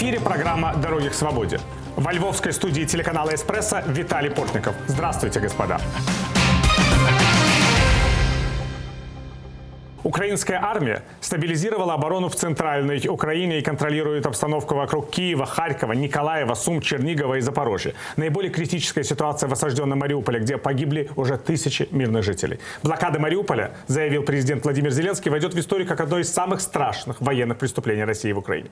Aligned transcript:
эфире 0.00 0.18
программа 0.18 0.74
«Дороги 0.76 1.08
к 1.08 1.14
свободе». 1.14 1.60
Во 1.94 2.10
львовской 2.10 2.54
студии 2.54 2.84
телеканала 2.84 3.34
«Эспрессо» 3.34 3.82
Виталий 3.86 4.30
Портников. 4.30 4.74
Здравствуйте, 4.86 5.40
господа. 5.40 5.78
Украинская 10.02 10.58
армия 10.62 11.02
стабилизировала 11.20 11.94
оборону 11.94 12.30
в 12.30 12.34
центральной 12.34 13.06
Украине 13.06 13.58
и 13.58 13.62
контролирует 13.62 14.24
обстановку 14.24 14.74
вокруг 14.74 15.10
Киева, 15.10 15.44
Харькова, 15.44 15.92
Николаева, 15.92 16.54
Сум, 16.54 16.80
Чернигова 16.80 17.34
и 17.34 17.40
Запорожья. 17.40 17.92
Наиболее 18.16 18.50
критическая 18.50 19.04
ситуация 19.04 19.48
в 19.48 19.52
осажденном 19.52 19.98
Мариуполе, 19.98 20.40
где 20.40 20.56
погибли 20.56 21.10
уже 21.16 21.36
тысячи 21.36 21.86
мирных 21.90 22.24
жителей. 22.24 22.60
Блокада 22.82 23.18
Мариуполя, 23.18 23.72
заявил 23.88 24.22
президент 24.22 24.64
Владимир 24.64 24.90
Зеленский, 24.90 25.30
войдет 25.30 25.52
в 25.52 25.60
историю 25.60 25.86
как 25.86 26.00
одно 26.00 26.18
из 26.18 26.32
самых 26.32 26.62
страшных 26.62 27.20
военных 27.20 27.58
преступлений 27.58 28.04
России 28.04 28.32
в 28.32 28.38
Украине. 28.38 28.70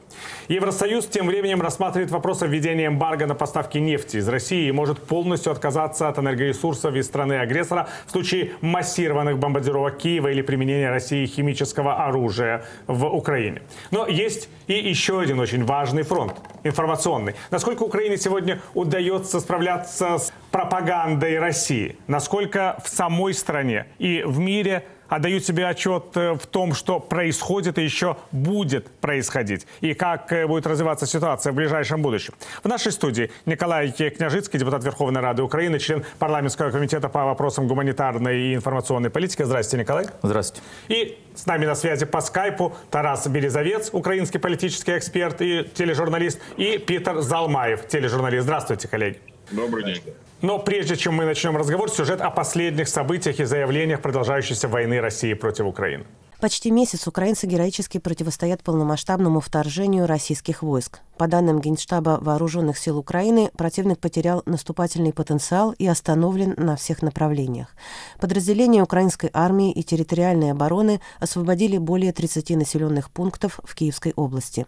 Евросоюз 0.48 1.06
тем 1.06 1.26
временем 1.26 1.60
рассматривает 1.60 2.10
вопрос 2.10 2.42
о 2.42 2.46
введении 2.46 2.86
эмбарго 2.86 3.26
на 3.26 3.34
поставки 3.34 3.76
нефти 3.76 4.16
из 4.16 4.28
России 4.28 4.68
и 4.68 4.72
может 4.72 5.02
полностью 5.02 5.52
отказаться 5.52 6.08
от 6.08 6.18
энергоресурсов 6.18 6.94
из 6.94 7.04
страны-агрессора 7.04 7.88
в 8.06 8.12
случае 8.12 8.52
массированных 8.62 9.38
бомбардировок 9.38 9.98
Киева 9.98 10.28
или 10.28 10.40
применения 10.40 10.88
России 10.88 11.17
России 11.18 11.26
химического 11.26 12.04
оружия 12.06 12.64
в 12.86 13.06
Украине. 13.06 13.62
Но 13.90 14.06
есть 14.06 14.48
и 14.66 14.74
еще 14.74 15.20
один 15.20 15.40
очень 15.40 15.64
важный 15.64 16.02
фронт– 16.02 16.34
информационный. 16.64 17.34
Насколько 17.50 17.82
Украине 17.82 18.16
сегодня 18.16 18.60
удается 18.74 19.40
справляться 19.40 20.18
с 20.18 20.32
пропагандой 20.50 21.38
России? 21.38 21.96
Насколько 22.06 22.80
в 22.84 22.88
самой 22.88 23.34
стране 23.34 23.86
и 23.98 24.22
в 24.24 24.38
мире– 24.38 24.84
отдают 25.08 25.44
себе 25.44 25.66
отчет 25.66 26.04
э, 26.14 26.32
в 26.32 26.46
том, 26.46 26.74
что 26.74 27.00
происходит 27.00 27.78
и 27.78 27.82
еще 27.82 28.16
будет 28.32 28.88
происходить, 29.00 29.66
и 29.80 29.94
как 29.94 30.32
э, 30.32 30.46
будет 30.46 30.66
развиваться 30.66 31.06
ситуация 31.06 31.52
в 31.52 31.56
ближайшем 31.56 32.02
будущем. 32.02 32.34
В 32.62 32.68
нашей 32.68 32.92
студии 32.92 33.30
Николай 33.46 33.90
Княжицкий, 33.90 34.58
депутат 34.58 34.84
Верховной 34.84 35.20
Рады 35.20 35.42
Украины, 35.42 35.78
член 35.78 36.04
парламентского 36.18 36.70
комитета 36.70 37.08
по 37.08 37.24
вопросам 37.24 37.66
гуманитарной 37.66 38.38
и 38.38 38.54
информационной 38.54 39.10
политики. 39.10 39.42
Здравствуйте, 39.42 39.82
Николай. 39.82 40.06
Здравствуйте. 40.22 40.62
И 40.88 41.18
с 41.34 41.46
нами 41.46 41.66
на 41.66 41.74
связи 41.74 42.04
по 42.04 42.20
скайпу 42.20 42.74
Тарас 42.90 43.26
Березовец, 43.26 43.90
украинский 43.92 44.40
политический 44.40 44.96
эксперт 44.96 45.40
и 45.40 45.64
тележурналист, 45.74 46.40
и 46.56 46.78
Питер 46.78 47.20
Залмаев, 47.20 47.86
тележурналист. 47.88 48.44
Здравствуйте, 48.44 48.88
коллеги. 48.88 49.18
Добрый 49.50 49.84
день. 49.84 50.02
Но 50.40 50.58
прежде 50.58 50.96
чем 50.96 51.14
мы 51.14 51.24
начнем 51.24 51.56
разговор, 51.56 51.90
сюжет 51.90 52.20
о 52.20 52.30
последних 52.30 52.88
событиях 52.88 53.40
и 53.40 53.44
заявлениях 53.44 54.00
продолжающейся 54.00 54.68
войны 54.68 55.00
России 55.00 55.34
против 55.34 55.66
Украины. 55.66 56.04
Почти 56.40 56.70
месяц 56.70 57.08
украинцы 57.08 57.48
героически 57.48 57.98
противостоят 57.98 58.62
полномасштабному 58.62 59.40
вторжению 59.40 60.06
российских 60.06 60.62
войск. 60.62 61.00
По 61.16 61.26
данным 61.26 61.60
Генштаба 61.60 62.18
Вооруженных 62.20 62.78
сил 62.78 62.96
Украины, 62.96 63.50
противник 63.56 63.98
потерял 63.98 64.44
наступательный 64.46 65.12
потенциал 65.12 65.72
и 65.72 65.86
остановлен 65.88 66.54
на 66.56 66.76
всех 66.76 67.02
направлениях. 67.02 67.74
Подразделения 68.20 68.84
украинской 68.84 69.30
армии 69.32 69.72
и 69.72 69.82
территориальной 69.82 70.52
обороны 70.52 71.00
освободили 71.18 71.76
более 71.76 72.12
30 72.12 72.50
населенных 72.50 73.10
пунктов 73.10 73.58
в 73.64 73.74
Киевской 73.74 74.12
области. 74.14 74.66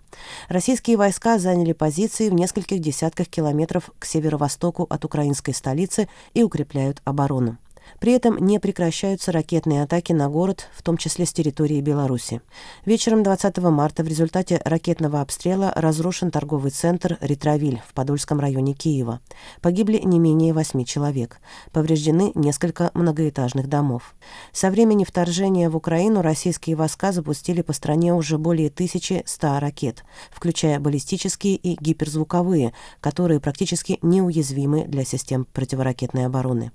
Российские 0.48 0.96
войска 0.96 1.38
заняли 1.38 1.72
позиции 1.72 2.30
в 2.30 2.34
нескольких 2.34 2.80
десятках 2.80 3.28
километров 3.28 3.90
к 4.00 4.06
северо-востоку 4.06 4.88
от 4.90 5.04
украинской 5.04 5.52
столицы 5.52 6.08
и 6.34 6.42
укрепляют 6.42 7.00
оборону. 7.04 7.58
При 7.98 8.12
этом 8.12 8.38
не 8.38 8.58
прекращаются 8.58 9.32
ракетные 9.32 9.82
атаки 9.82 10.12
на 10.12 10.28
город, 10.28 10.68
в 10.74 10.82
том 10.82 10.96
числе 10.96 11.26
с 11.26 11.32
территории 11.32 11.80
Беларуси. 11.80 12.40
Вечером 12.84 13.22
20 13.22 13.58
марта 13.58 14.02
в 14.02 14.08
результате 14.08 14.60
ракетного 14.64 15.20
обстрела 15.20 15.72
разрушен 15.74 16.30
торговый 16.30 16.70
центр 16.70 17.18
«Ретровиль» 17.20 17.82
в 17.88 17.94
Подольском 17.94 18.40
районе 18.40 18.74
Киева.Погибли 18.74 19.98
не 20.04 20.18
менее 20.18 20.52
восьми 20.52 20.86
человек. 20.86 21.40
Повреждены 21.72 22.32
несколько 22.34 22.90
многоэтажных 22.94 23.68
домов. 23.68 24.14
Со 24.52 24.70
времени 24.70 25.04
вторжения 25.04 25.68
в 25.68 25.76
Украину 25.76 26.22
российские 26.22 26.76
войска 26.76 27.12
запустили 27.12 27.62
по 27.62 27.72
стране 27.72 28.14
уже 28.14 28.38
более 28.38 28.68
1100 28.68 29.58
ракет, 29.58 30.04
включая 30.30 30.78
баллистические 30.78 31.56
и 31.56 31.76
гиперзвуковые, 31.80 32.72
которые 33.00 33.40
практически 33.40 33.98
неуязвимы 34.02 34.84
для 34.84 35.04
систем 35.04 35.46
противоракетной 35.52 36.26
обороны. 36.26 36.72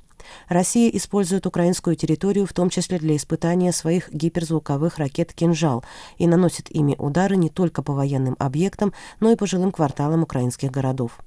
Россия 0.48 0.90
использует 0.90 1.46
украинскую 1.46 1.96
территорию 1.96 2.46
в 2.46 2.54
том 2.54 2.70
числе 2.70 3.00
для 3.00 3.16
испытания 3.16 3.72
своих 3.72 4.12
гиперзвуковых 4.12 4.98
ракет 4.98 5.34
«Кинжал» 5.34 5.84
и 6.18 6.28
наносит 6.28 6.70
ими 6.72 6.96
удары 6.98 7.36
не 7.36 7.50
только 7.50 7.82
по 7.82 7.94
военным 7.94 8.36
объектам, 8.40 8.94
но 9.20 9.32
и 9.32 9.36
по 9.36 9.48
жилым 9.48 9.72
кварталам 9.72 10.24
украинских 10.24 10.72
городов. 10.72 11.20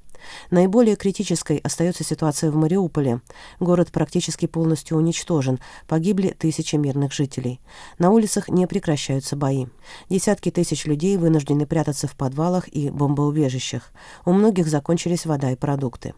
Наиболее 0.50 0.96
критической 0.96 1.58
остается 1.58 2.04
ситуация 2.04 2.50
в 2.50 2.56
Мариуполе. 2.56 3.20
Город 3.60 3.90
практически 3.92 4.46
полностью 4.46 4.96
уничтожен, 4.96 5.58
погибли 5.86 6.28
тысячи 6.28 6.76
мирных 6.76 7.12
жителей. 7.12 7.60
На 7.98 8.10
улицах 8.10 8.48
не 8.48 8.66
прекращаются 8.66 9.36
бои. 9.36 9.66
Десятки 10.08 10.50
тысяч 10.50 10.86
людей 10.86 11.16
вынуждены 11.16 11.66
прятаться 11.66 12.06
в 12.06 12.16
подвалах 12.16 12.68
и 12.68 12.90
бомбоубежищах. 12.90 13.92
У 14.24 14.32
многих 14.32 14.68
закончились 14.68 15.26
вода 15.26 15.50
и 15.52 15.56
продукты. 15.56 16.14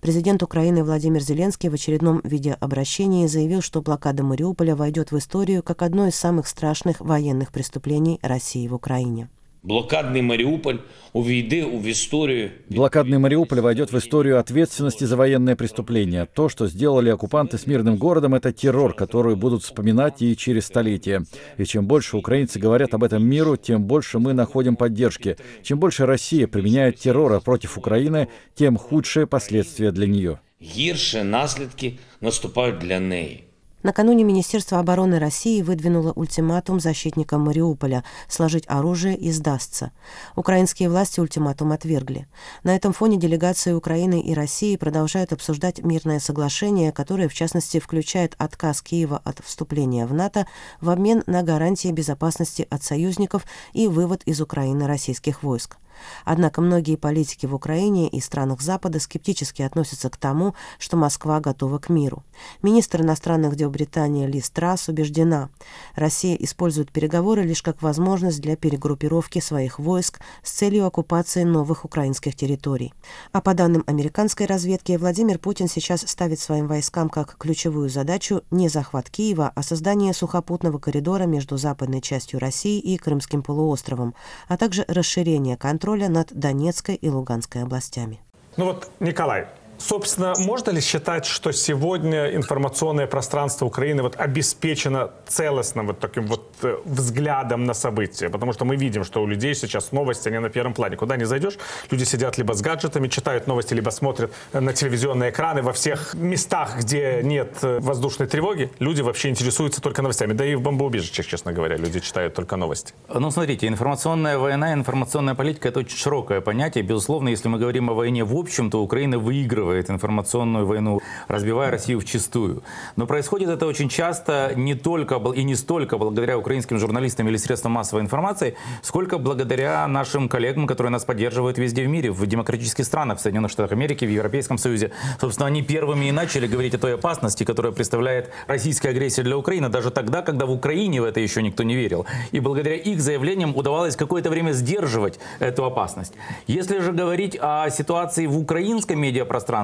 Президент 0.00 0.42
Украины 0.42 0.82
Владимир 0.82 1.20
Зеленский 1.20 1.68
в 1.68 1.74
очередном 1.74 2.20
видеообращении 2.24 3.26
заявил, 3.26 3.62
что 3.62 3.82
блокада 3.82 4.22
Мариуполя 4.22 4.74
войдет 4.74 5.12
в 5.12 5.18
историю 5.18 5.62
как 5.62 5.82
одно 5.82 6.06
из 6.06 6.16
самых 6.16 6.48
страшных 6.48 7.00
военных 7.00 7.52
преступлений 7.52 8.18
России 8.22 8.66
в 8.66 8.74
Украине. 8.74 9.28
Блокадный 9.65 10.21
Мариуполь 10.21 10.77
увійде 11.13 11.65
в 11.65 11.87
историю. 11.87 12.51
Блокадный 12.69 13.17
Мариуполь 13.17 13.61
войдет 13.61 13.91
в 13.91 13.97
историю 13.97 14.37
ответственности 14.37 15.05
за 15.05 15.15
военное 15.15 15.55
преступление. 15.55 16.27
То, 16.33 16.49
что 16.49 16.67
сделали 16.67 17.09
оккупанты 17.09 17.57
с 17.57 17.65
мирным 17.65 17.97
городом, 17.97 18.35
это 18.35 18.53
террор, 18.53 18.93
который 18.93 19.35
будут 19.35 19.63
вспоминать 19.63 20.21
и 20.21 20.37
через 20.37 20.67
столетия. 20.67 21.23
И 21.57 21.65
чем 21.65 21.87
больше 21.87 22.15
украинцы 22.15 22.59
говорят 22.59 22.93
об 22.93 23.03
этом 23.03 23.25
миру, 23.25 23.57
тем 23.57 23.83
больше 23.85 24.19
мы 24.19 24.33
находим 24.33 24.75
поддержки. 24.75 25.35
Чем 25.63 25.79
больше 25.79 26.05
Россия 26.05 26.45
применяет 26.47 26.97
террора 26.97 27.39
против 27.39 27.75
Украины, 27.79 28.27
тем 28.53 28.77
худшие 28.77 29.25
последствия 29.25 29.91
для 29.91 30.05
нее. 30.05 30.37
Гірші 30.61 31.23
наслідки 31.23 31.93
наступають 32.21 32.77
для 32.77 32.99
неї. 32.99 33.43
Накануне 33.82 34.24
Министерство 34.24 34.78
обороны 34.78 35.18
России 35.18 35.62
выдвинуло 35.62 36.12
ультиматум 36.12 36.80
защитникам 36.80 37.40
Мариуполя 37.42 38.04
сложить 38.28 38.64
оружие 38.66 39.16
и 39.16 39.32
сдастся. 39.32 39.90
Украинские 40.36 40.90
власти 40.90 41.18
ультиматум 41.18 41.72
отвергли. 41.72 42.28
На 42.62 42.76
этом 42.76 42.92
фоне 42.92 43.16
делегации 43.16 43.72
Украины 43.72 44.20
и 44.20 44.34
России 44.34 44.76
продолжают 44.76 45.32
обсуждать 45.32 45.82
мирное 45.82 46.20
соглашение, 46.20 46.92
которое, 46.92 47.28
в 47.28 47.34
частности, 47.34 47.80
включает 47.80 48.34
отказ 48.36 48.82
Киева 48.82 49.18
от 49.24 49.40
вступления 49.42 50.06
в 50.06 50.12
НАТО 50.12 50.46
в 50.82 50.90
обмен 50.90 51.22
на 51.26 51.42
гарантии 51.42 51.88
безопасности 51.88 52.66
от 52.68 52.82
союзников 52.82 53.46
и 53.72 53.88
вывод 53.88 54.22
из 54.24 54.42
Украины 54.42 54.86
российских 54.86 55.42
войск. 55.42 55.78
Однако 56.24 56.60
многие 56.60 56.96
политики 56.96 57.46
в 57.46 57.54
Украине 57.54 58.08
и 58.08 58.20
странах 58.20 58.60
Запада 58.60 59.00
скептически 59.00 59.62
относятся 59.62 60.10
к 60.10 60.16
тому, 60.16 60.54
что 60.78 60.96
Москва 60.96 61.40
готова 61.40 61.78
к 61.78 61.88
миру. 61.88 62.22
Министр 62.62 63.02
иностранных 63.02 63.56
дел 63.56 63.70
Британии 63.70 64.26
Ли 64.26 64.40
Страс 64.40 64.88
убеждена, 64.88 65.50
Россия 65.94 66.36
использует 66.36 66.90
переговоры 66.90 67.42
лишь 67.42 67.62
как 67.62 67.82
возможность 67.82 68.40
для 68.40 68.56
перегруппировки 68.56 69.40
своих 69.40 69.78
войск 69.78 70.20
с 70.42 70.52
целью 70.52 70.86
оккупации 70.86 71.44
новых 71.44 71.84
украинских 71.84 72.34
территорий. 72.34 72.92
А 73.32 73.40
по 73.40 73.54
данным 73.54 73.84
американской 73.86 74.46
разведки, 74.46 74.96
Владимир 74.96 75.38
Путин 75.38 75.68
сейчас 75.68 76.02
ставит 76.06 76.40
своим 76.40 76.66
войскам 76.66 77.08
как 77.08 77.36
ключевую 77.38 77.88
задачу 77.88 78.42
не 78.50 78.68
захват 78.68 79.10
Киева, 79.10 79.52
а 79.54 79.62
создание 79.62 80.14
сухопутного 80.14 80.78
коридора 80.78 81.24
между 81.24 81.56
западной 81.56 82.00
частью 82.00 82.40
России 82.40 82.78
и 82.78 82.96
Крымским 82.96 83.42
полуостровом, 83.42 84.14
а 84.48 84.56
также 84.56 84.84
расширение 84.88 85.56
контроля 85.56 85.89
контроля 85.90 86.08
над 86.08 86.28
Донецкой 86.32 86.94
и 86.94 87.08
Луганской 87.08 87.62
областями. 87.62 88.20
Ну 88.56 88.66
вот, 88.66 88.90
Николай, 89.00 89.46
Собственно, 89.80 90.34
можно 90.38 90.70
ли 90.70 90.80
считать, 90.80 91.24
что 91.24 91.52
сегодня 91.52 92.36
информационное 92.36 93.06
пространство 93.06 93.64
Украины 93.64 94.02
вот 94.02 94.14
обеспечено 94.16 95.10
целостным 95.26 95.86
вот 95.86 95.98
таким 96.00 96.26
вот 96.26 96.52
э, 96.62 96.76
взглядом 96.84 97.64
на 97.64 97.72
события? 97.72 98.28
Потому 98.28 98.52
что 98.52 98.66
мы 98.66 98.76
видим, 98.76 99.04
что 99.04 99.22
у 99.22 99.26
людей 99.26 99.54
сейчас 99.54 99.92
новости, 99.92 100.28
они 100.28 100.38
на 100.38 100.50
первом 100.50 100.74
плане. 100.74 100.96
Куда 100.96 101.16
не 101.16 101.24
зайдешь, 101.24 101.58
люди 101.90 102.04
сидят 102.04 102.36
либо 102.36 102.52
с 102.52 102.60
гаджетами, 102.60 103.08
читают 103.08 103.46
новости, 103.46 103.72
либо 103.72 103.88
смотрят 103.90 104.32
на 104.52 104.72
телевизионные 104.74 105.30
экраны. 105.30 105.62
Во 105.62 105.72
всех 105.72 106.14
местах, 106.14 106.76
где 106.78 107.20
нет 107.22 107.58
э, 107.62 107.80
воздушной 107.80 108.28
тревоги, 108.28 108.70
люди 108.80 109.00
вообще 109.00 109.30
интересуются 109.30 109.80
только 109.80 110.02
новостями. 110.02 110.34
Да 110.34 110.44
и 110.44 110.56
в 110.56 110.60
бомбоубежищах, 110.60 111.26
честно 111.26 111.52
говоря, 111.52 111.76
люди 111.78 112.00
читают 112.00 112.34
только 112.34 112.56
новости. 112.56 112.92
Ну, 113.08 113.30
смотрите, 113.30 113.66
информационная 113.66 114.36
война, 114.36 114.74
информационная 114.74 115.34
политика– 115.34 115.68
это 115.70 115.80
очень 115.80 115.96
широкое 115.96 116.42
понятие. 116.42 116.84
Безусловно, 116.84 117.30
если 117.30 117.48
мы 117.48 117.58
говорим 117.58 117.88
о 117.88 117.94
войне 117.94 118.24
в 118.24 118.36
общем, 118.36 118.70
то 118.70 118.82
Украина 118.82 119.18
выигрывает 119.18 119.69
проигрывает 119.70 119.90
информационную 119.90 120.66
войну, 120.66 121.00
разбивая 121.28 121.70
Россию 121.70 122.00
в 122.00 122.04
чистую. 122.04 122.62
Но 122.96 123.06
происходит 123.06 123.48
это 123.48 123.66
очень 123.66 123.88
часто 123.88 124.52
не 124.56 124.74
только 124.74 125.16
и 125.34 125.44
не 125.44 125.54
столько 125.54 125.98
благодаря 125.98 126.36
украинским 126.38 126.78
журналистам 126.78 127.28
или 127.28 127.36
средствам 127.36 127.72
массовой 127.72 128.02
информации, 128.02 128.54
сколько 128.82 129.18
благодаря 129.18 129.86
нашим 129.86 130.28
коллегам, 130.28 130.66
которые 130.66 130.90
нас 130.90 131.04
поддерживают 131.04 131.58
везде 131.58 131.84
в 131.84 131.88
мире, 131.88 132.10
в 132.10 132.26
демократических 132.26 132.84
странах, 132.84 133.18
в 133.18 133.20
Соединенных 133.20 133.50
Штатах 133.50 133.72
Америки, 133.72 134.04
в 134.04 134.10
Европейском 134.10 134.58
Союзе. 134.58 134.90
Собственно, 135.20 135.46
они 135.46 135.62
первыми 135.62 136.06
и 136.06 136.12
начали 136.12 136.46
говорить 136.46 136.74
о 136.74 136.78
той 136.78 136.94
опасности, 136.94 137.44
которая 137.44 137.72
представляет 137.72 138.30
российская 138.48 138.90
агрессия 138.90 139.22
для 139.22 139.36
Украины, 139.36 139.68
даже 139.68 139.90
тогда, 139.90 140.22
когда 140.22 140.46
в 140.46 140.50
Украине 140.50 141.00
в 141.00 141.04
это 141.04 141.20
еще 141.20 141.42
никто 141.42 141.62
не 141.62 141.76
верил. 141.76 142.06
И 142.32 142.40
благодаря 142.40 142.74
их 142.74 143.00
заявлениям 143.00 143.56
удавалось 143.56 143.96
какое-то 143.96 144.30
время 144.30 144.52
сдерживать 144.52 145.20
эту 145.38 145.64
опасность. 145.64 146.12
Если 146.46 146.80
же 146.80 146.92
говорить 146.92 147.38
о 147.40 147.70
ситуации 147.70 148.26
в 148.26 148.36
украинском 148.36 148.98
медиапространстве, 148.98 149.59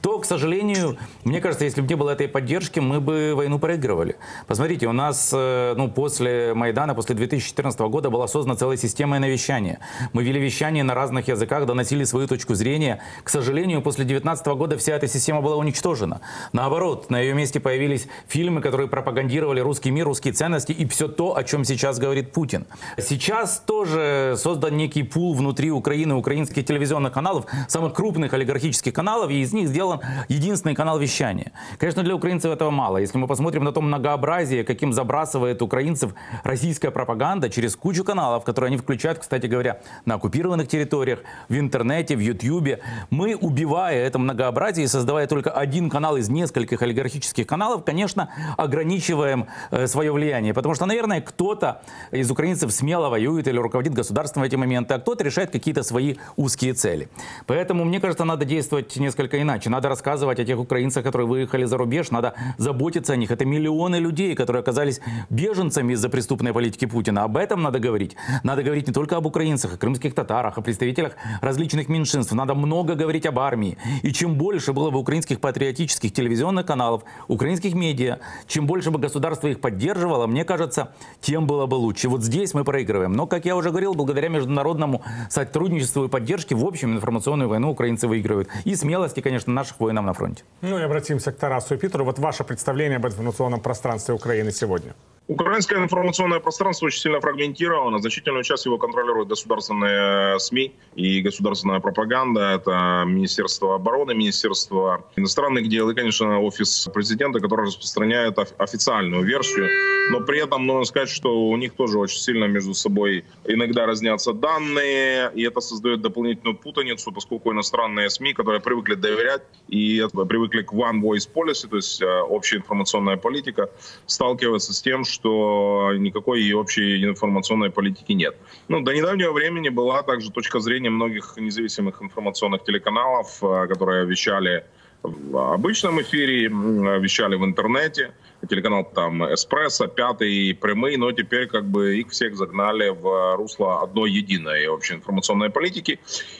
то, 0.00 0.18
к 0.18 0.24
сожалению, 0.24 0.96
мне 1.24 1.40
кажется, 1.40 1.64
если 1.64 1.80
бы 1.80 1.88
не 1.88 1.94
было 1.94 2.10
этой 2.10 2.28
поддержки, 2.28 2.80
мы 2.80 3.00
бы 3.00 3.32
войну 3.34 3.58
проигрывали. 3.58 4.16
Посмотрите, 4.46 4.86
у 4.86 4.92
нас 4.92 5.30
э, 5.32 5.74
ну, 5.76 5.88
после 5.88 6.54
Майдана, 6.54 6.94
после 6.94 7.14
2014 7.14 7.80
года 7.80 8.10
была 8.10 8.28
создана 8.28 8.56
целая 8.56 8.76
система 8.76 9.18
навещания. 9.18 9.78
Мы 10.12 10.22
вели 10.22 10.40
вещание 10.40 10.84
на 10.84 10.94
разных 10.94 11.28
языках, 11.28 11.66
доносили 11.66 12.04
свою 12.04 12.26
точку 12.26 12.54
зрения. 12.54 13.02
К 13.24 13.28
сожалению, 13.28 13.82
после 13.82 14.04
2019 14.04 14.46
года 14.48 14.78
вся 14.78 14.94
эта 14.94 15.06
система 15.06 15.42
была 15.42 15.56
уничтожена. 15.56 16.20
Наоборот, 16.52 17.10
на 17.10 17.20
ее 17.20 17.34
месте 17.34 17.60
появились 17.60 18.08
фильмы, 18.26 18.60
которые 18.60 18.88
пропагандировали 18.88 19.60
русский 19.60 19.90
мир, 19.90 20.06
русские 20.06 20.32
ценности 20.32 20.72
и 20.72 20.86
все 20.86 21.08
то, 21.08 21.36
о 21.36 21.44
чем 21.44 21.64
сейчас 21.64 21.98
говорит 21.98 22.32
Путин. 22.32 22.66
Сейчас 22.98 23.60
тоже 23.60 24.34
создан 24.36 24.76
некий 24.76 25.02
пул 25.02 25.34
внутри 25.34 25.70
Украины, 25.70 26.14
украинских 26.14 26.64
телевизионных 26.64 27.12
каналов, 27.12 27.46
самых 27.68 27.92
крупных 27.92 28.32
олигархических 28.32 28.92
каналов, 28.92 29.19
и 29.28 29.40
из 29.40 29.52
них 29.52 29.68
сделан 29.68 30.00
единственный 30.28 30.74
канал 30.74 30.98
вещания. 30.98 31.52
Конечно, 31.78 32.02
для 32.02 32.14
украинцев 32.14 32.52
этого 32.52 32.70
мало. 32.70 32.98
Если 32.98 33.18
мы 33.18 33.26
посмотрим 33.26 33.64
на 33.64 33.72
то 33.72 33.82
многообразие, 33.82 34.64
каким 34.64 34.92
забрасывает 34.92 35.60
украинцев 35.60 36.14
российская 36.44 36.90
пропаганда 36.90 37.50
через 37.50 37.76
кучу 37.76 38.04
каналов, 38.04 38.44
которые 38.44 38.68
они 38.68 38.76
включают, 38.78 39.18
кстати 39.18 39.46
говоря, 39.46 39.80
на 40.04 40.14
оккупированных 40.14 40.68
территориях, 40.68 41.20
в 41.48 41.58
интернете, 41.58 42.16
в 42.16 42.20
Ютьюбе, 42.20 42.80
мы, 43.10 43.34
убивая 43.34 43.96
это 44.06 44.18
многообразие 44.18 44.84
и 44.84 44.88
создавая 44.88 45.26
только 45.26 45.50
один 45.50 45.90
канал 45.90 46.16
из 46.16 46.28
нескольких 46.28 46.80
олигархических 46.82 47.46
каналов, 47.46 47.84
конечно, 47.84 48.30
ограничиваем 48.56 49.46
э, 49.70 49.86
свое 49.86 50.12
влияние. 50.12 50.54
Потому 50.54 50.74
что, 50.74 50.86
наверное, 50.86 51.20
кто-то 51.20 51.82
из 52.12 52.30
украинцев 52.30 52.72
смело 52.72 53.08
воюет 53.08 53.48
или 53.48 53.58
руководит 53.58 53.92
государством 53.92 54.42
в 54.42 54.46
эти 54.46 54.56
моменты, 54.56 54.94
а 54.94 54.98
кто-то 54.98 55.24
решает 55.24 55.50
какие-то 55.50 55.82
свои 55.82 56.16
узкие 56.36 56.74
цели. 56.74 57.08
Поэтому, 57.46 57.84
мне 57.84 58.00
кажется, 58.00 58.24
надо 58.24 58.44
действовать 58.44 58.96
несколько 59.10 59.42
иначе. 59.42 59.70
Надо 59.70 59.88
рассказывать 59.88 60.38
о 60.38 60.44
тех 60.44 60.58
украинцах, 60.58 61.02
которые 61.02 61.26
выехали 61.26 61.64
за 61.64 61.76
рубеж, 61.76 62.10
надо 62.10 62.34
заботиться 62.58 63.12
о 63.12 63.16
них. 63.16 63.32
Это 63.32 63.44
миллионы 63.44 63.96
людей, 63.96 64.36
которые 64.36 64.60
оказались 64.60 65.00
беженцами 65.30 65.94
из-за 65.94 66.08
преступной 66.08 66.52
политики 66.52 66.84
Путина. 66.84 67.24
Об 67.24 67.36
этом 67.36 67.60
надо 67.60 67.80
говорить. 67.80 68.16
Надо 68.44 68.62
говорить 68.62 68.86
не 68.86 68.92
только 68.92 69.16
об 69.16 69.26
украинцах, 69.26 69.74
о 69.74 69.76
крымских 69.76 70.14
татарах, 70.14 70.58
о 70.58 70.62
представителях 70.62 71.14
различных 71.40 71.88
меньшинств. 71.88 72.32
Надо 72.32 72.54
много 72.54 72.94
говорить 72.94 73.26
об 73.26 73.40
армии. 73.40 73.78
И 74.02 74.12
чем 74.12 74.36
больше 74.36 74.72
было 74.72 74.90
бы 74.90 75.00
украинских 75.00 75.40
патриотических 75.40 76.12
телевизионных 76.12 76.66
каналов, 76.66 77.02
украинских 77.26 77.74
медиа, 77.74 78.18
чем 78.46 78.66
больше 78.66 78.92
бы 78.92 79.00
государство 79.00 79.48
их 79.48 79.60
поддерживало, 79.60 80.28
мне 80.28 80.44
кажется, 80.44 80.94
тем 81.20 81.48
было 81.48 81.66
бы 81.66 81.74
лучше. 81.74 82.08
Вот 82.08 82.22
здесь 82.22 82.54
мы 82.54 82.62
проигрываем. 82.62 83.12
Но, 83.12 83.26
как 83.26 83.44
я 83.44 83.56
уже 83.56 83.70
говорил, 83.70 83.94
благодаря 83.94 84.28
международному 84.28 85.02
сотрудничеству 85.28 86.04
и 86.04 86.08
поддержке, 86.08 86.54
в 86.54 86.64
общем, 86.64 86.92
информационную 86.92 87.48
войну 87.48 87.70
украинцы 87.70 88.06
выигрывают. 88.06 88.48
И 88.64 88.76
смелости, 89.00 89.20
конечно, 89.20 89.52
наших 89.52 89.80
воинов 89.80 90.04
на 90.04 90.12
фронте. 90.12 90.44
Ну 90.60 90.78
и 90.78 90.82
обратимся 90.82 91.32
к 91.32 91.36
Тарасу 91.36 91.74
и 91.74 91.78
Питеру. 91.78 92.04
Вот 92.04 92.18
ваше 92.18 92.44
представление 92.44 92.96
об 92.96 93.06
информационном 93.06 93.60
пространстве 93.60 94.14
Украины 94.14 94.52
сегодня. 94.52 94.94
Украинское 95.30 95.78
информационное 95.78 96.40
пространство 96.40 96.86
очень 96.86 97.02
сильно 97.02 97.20
фрагментировано. 97.20 98.00
Значительную 98.00 98.42
часть 98.42 98.66
его 98.66 98.78
контролируют 98.78 99.28
государственные 99.28 100.40
СМИ 100.40 100.74
и 100.96 101.20
государственная 101.20 101.78
пропаганда. 101.78 102.40
Это 102.56 103.04
Министерство 103.06 103.76
обороны, 103.76 104.12
Министерство 104.12 105.04
иностранных 105.14 105.68
дел 105.68 105.88
и, 105.88 105.94
конечно, 105.94 106.40
Офис 106.40 106.88
президента, 106.92 107.38
который 107.38 107.66
распространяет 107.66 108.40
официальную 108.58 109.22
версию. 109.22 109.68
Но 110.10 110.18
при 110.18 110.42
этом 110.42 110.66
нужно 110.66 110.84
сказать, 110.84 111.08
что 111.08 111.48
у 111.48 111.56
них 111.56 111.74
тоже 111.74 112.00
очень 112.00 112.18
сильно 112.18 112.46
между 112.46 112.74
собой 112.74 113.24
иногда 113.44 113.86
разнятся 113.86 114.32
данные, 114.32 115.30
и 115.36 115.44
это 115.44 115.60
создает 115.60 116.00
дополнительную 116.00 116.56
путаницу, 116.56 117.12
поскольку 117.12 117.52
иностранные 117.52 118.10
СМИ, 118.10 118.32
которые 118.32 118.60
привыкли 118.60 118.94
доверять 118.94 119.42
и 119.68 120.04
привыкли 120.28 120.62
к 120.62 120.72
one 120.72 121.00
voice 121.00 121.30
policy, 121.32 121.68
то 121.68 121.76
есть 121.76 122.02
э, 122.02 122.20
общая 122.22 122.56
информационная 122.56 123.16
политика, 123.16 123.70
сталкиваются 124.06 124.74
с 124.74 124.82
тем, 124.82 125.04
что 125.04 125.19
что 125.20 125.92
никакой 125.96 126.52
общей 126.52 127.04
информационной 127.04 127.70
политики 127.70 128.12
нет. 128.12 128.36
Ну, 128.68 128.80
до 128.80 128.92
недавнего 128.92 129.32
времени 129.32 129.68
была 129.68 130.02
также 130.02 130.30
точка 130.30 130.60
зрения 130.60 130.90
многих 130.90 131.34
независимых 131.36 132.02
информационных 132.02 132.64
телеканалов, 132.64 133.38
э, 133.42 133.66
которые 133.68 134.06
вещали 134.06 134.64
в 135.02 135.54
обычном 135.54 136.00
эфире, 136.02 136.48
вещали 136.48 137.34
в 137.36 137.44
интернете. 137.44 138.12
Телеканал 138.48 138.84
там 138.84 139.22
«Эспрессо», 139.24 139.86
«Пятый», 139.86 140.54
«Прямый», 140.54 140.96
но 140.96 141.12
теперь 141.12 141.46
как 141.46 141.64
бы 141.64 141.98
их 141.98 142.10
всех 142.10 142.36
загнали 142.36 142.88
в 142.88 143.36
русло 143.36 143.82
одной 143.82 144.10
единой 144.10 144.66
общей 144.66 144.94
информационной 144.94 145.50
политики. 145.50 145.98